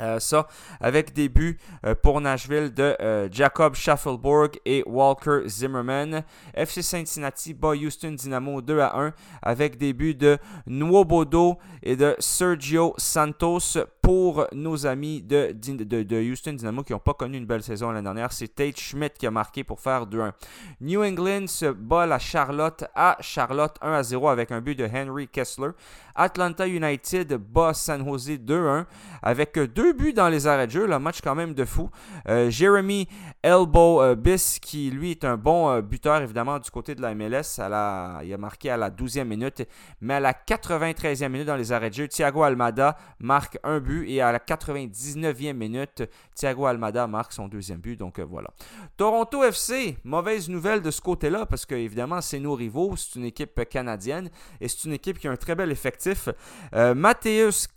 [0.00, 0.46] Euh, ça,
[0.80, 6.24] avec des buts euh, pour Nashville de euh, Jacob Schaffelborg et Walker Zimmerman.
[6.54, 9.12] FC Cincinnati bat Houston Dynamo 2 à 1
[9.42, 15.54] avec des buts de Nwobodo et de Sergio Santos pour nos amis de,
[16.30, 18.32] Houston Dynamo qui n'ont pas connu une belle saison l'année dernière.
[18.32, 20.32] C'est Tate Schmidt qui a marqué pour faire 2-1.
[20.80, 25.28] New England se bat la Charlotte à Charlotte 1 0 avec un but de Henry
[25.28, 25.70] Kessler.
[26.16, 28.86] Atlanta United bat San Jose 2-1
[29.22, 30.86] avec deux buts dans les arrêts de jeu.
[30.86, 31.88] Le match quand même de fou.
[32.28, 33.08] Euh, Jeremy
[33.42, 37.12] Elbow euh, Biss qui lui est un bon euh, buteur évidemment du côté de la
[37.12, 37.58] MLS.
[37.58, 37.62] il
[38.32, 39.66] a marqué à la 12e minute.
[40.00, 44.08] Mais à la 93e minute dans les arrêts de jeu, Thiago Almada marque un but
[44.08, 46.04] et à la 99e minute,
[46.36, 47.96] Thiago Almada marque son deuxième but.
[47.96, 48.50] Donc voilà.
[48.96, 52.94] Toronto FC, mauvaise nouvelle de ce côté-là parce que évidemment c'est nos rivaux.
[52.96, 54.30] C'est une équipe canadienne
[54.60, 56.28] et c'est une équipe qui a un très bel effectif
[56.74, 56.94] euh,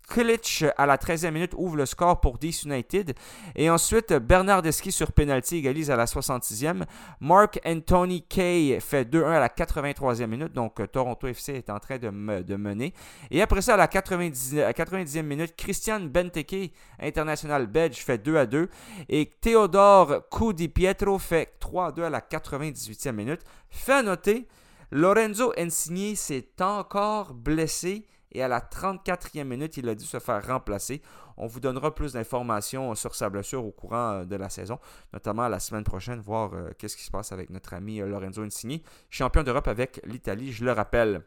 [0.07, 3.13] Klic à la 13e minute ouvre le score pour DC United.
[3.55, 6.83] Et ensuite, Bernardeschi sur penalty égalise à la 66e.
[7.19, 10.53] Mark Anthony Kay fait 2-1 à la 83e minute.
[10.53, 12.93] Donc, euh, Toronto FC est en train de, mener.
[13.31, 18.69] Et après ça, à la 90, e minute, Christian Benteke, international belge, fait 2 2.
[19.09, 23.41] Et Theodore Coudi Pietro fait 3 2 à la 98e minute.
[23.69, 24.47] Fait à noter
[24.91, 28.05] Lorenzo Insigne s'est encore blessé
[28.35, 31.01] et à la 34e minute, il a dû se faire remplacer.
[31.37, 34.79] On vous donnera plus d'informations sur sa blessure au courant euh, de la saison,
[35.13, 38.41] notamment la semaine prochaine, voir euh, qu'est-ce qui se passe avec notre ami euh, Lorenzo
[38.41, 38.79] Insigne,
[39.09, 41.23] champion d'Europe avec l'Italie, je le rappelle.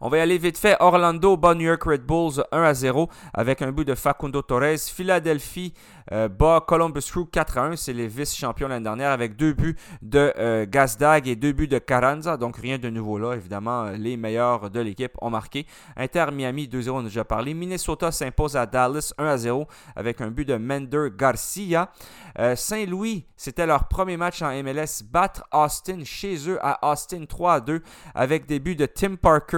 [0.00, 0.76] On va y aller vite fait.
[0.80, 4.78] Orlando bat New York Red Bulls 1 à 0 avec un but de Facundo Torres.
[4.78, 5.74] Philadelphie
[6.12, 7.76] euh, bat Columbus Crew 4 à 1.
[7.76, 11.78] C'est les vice-champions l'année dernière avec deux buts de euh, Gazdag et deux buts de
[11.78, 12.36] Carranza.
[12.36, 13.34] Donc rien de nouveau là.
[13.34, 15.66] Évidemment, les meilleurs de l'équipe ont marqué.
[15.96, 17.52] Inter Miami 2-0, on a déjà parlé.
[17.52, 21.90] Minnesota s'impose à Dallas 1 à 0 avec un but de Mender Garcia.
[22.38, 25.02] Euh, Saint-Louis, c'était leur premier match en MLS.
[25.04, 27.82] Battre Austin chez eux à Austin 3 à 2
[28.14, 29.49] avec des buts de Tim Parker.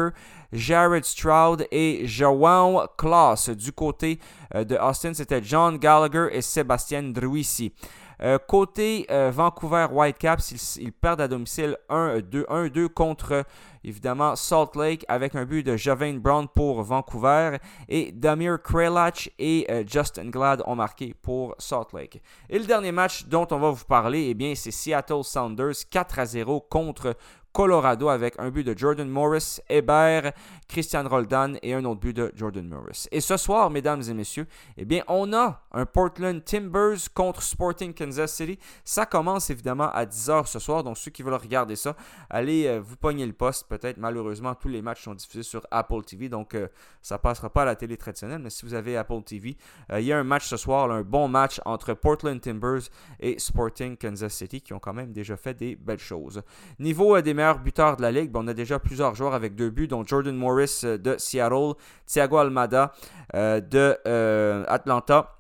[0.53, 3.49] Jared Stroud et João Klaus.
[3.49, 4.19] Du côté
[4.55, 7.73] euh, de Austin, c'était John Gallagher et Sébastien Druisi.
[8.21, 13.45] Euh, côté euh, Vancouver Whitecaps, ils, perdent à domicile 1-2 contre
[13.83, 17.57] évidemment Salt Lake avec un but de Javane Brown pour Vancouver
[17.89, 22.23] et Damir Krelach et Justin Glad ont marqué pour Salt Lake.
[22.49, 26.25] Et le dernier match dont on va vous parler, eh bien c'est Seattle Sounders 4
[26.25, 27.17] 0 contre
[27.53, 30.33] Colorado avec un but de Jordan Morris, Hébert,
[30.69, 33.07] Christian Roldan et un autre but de Jordan Morris.
[33.13, 34.47] Et ce soir, mesdames et messieurs,
[34.77, 38.59] eh bien, on a un Portland Timbers contre Sporting Kansas City.
[38.85, 41.95] Ça commence évidemment à 10h ce soir, donc ceux qui veulent regarder ça,
[42.31, 43.69] allez euh, vous pogner le poste.
[43.69, 46.69] Peut-être, malheureusement, tous les matchs sont diffusés sur Apple TV, donc euh,
[47.03, 48.41] ça passera pas à la télé traditionnelle.
[48.41, 49.57] Mais si vous avez Apple TV,
[49.91, 52.83] euh, il y a un match ce soir, un bon match entre Portland Timbers
[53.21, 56.43] et Sporting Kansas City qui ont quand même déjà fait des belles choses.
[56.79, 58.31] Niveau des buteur de la ligue.
[58.35, 61.75] on a déjà plusieurs joueurs avec deux buts, dont Jordan Morris euh, de Seattle,
[62.07, 62.93] Thiago Almada
[63.35, 65.39] euh, de euh, Atlanta,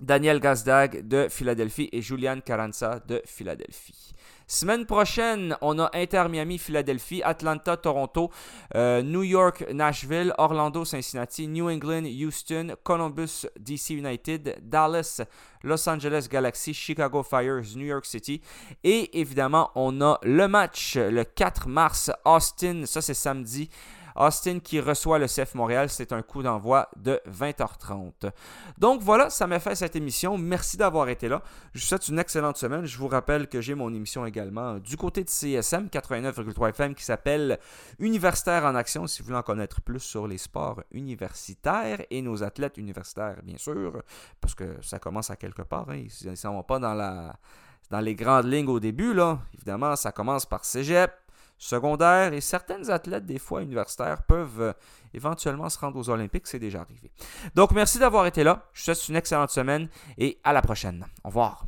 [0.00, 4.12] Daniel Gazdag de Philadelphie et Julian Carranza de Philadelphie.
[4.48, 8.30] Semaine prochaine, on a Inter Miami, Philadelphie, Atlanta, Toronto,
[8.74, 15.20] New York, Nashville, Orlando, Cincinnati, New England, Houston, Columbus, DC United, Dallas,
[15.64, 18.40] Los Angeles Galaxy, Chicago Fires, New York City.
[18.84, 23.68] Et évidemment, on a le match le 4 mars, Austin, ça c'est samedi.
[24.16, 25.88] Austin qui reçoit le CF Montréal.
[25.88, 28.30] C'est un coup d'envoi de 20h30.
[28.78, 30.38] Donc voilà, ça m'a fait cette émission.
[30.38, 31.42] Merci d'avoir été là.
[31.74, 32.84] Je vous souhaite une excellente semaine.
[32.84, 37.04] Je vous rappelle que j'ai mon émission également du côté de CSM 89,3 FM qui
[37.04, 37.58] s'appelle
[37.98, 39.06] Universitaire en action.
[39.06, 43.58] Si vous voulez en connaître plus sur les sports universitaires et nos athlètes universitaires, bien
[43.58, 44.02] sûr,
[44.40, 45.88] parce que ça commence à quelque part.
[45.90, 46.04] Hein.
[46.22, 49.14] Ils ne sont pas dans les grandes lignes au début.
[49.54, 51.12] Évidemment, ça commence par cégep,
[51.58, 54.72] secondaire et certaines athlètes, des fois universitaires, peuvent euh,
[55.14, 56.46] éventuellement se rendre aux Olympiques.
[56.46, 57.10] C'est déjà arrivé.
[57.54, 58.68] Donc, merci d'avoir été là.
[58.72, 59.88] Je vous souhaite une excellente semaine
[60.18, 61.06] et à la prochaine.
[61.24, 61.66] Au revoir.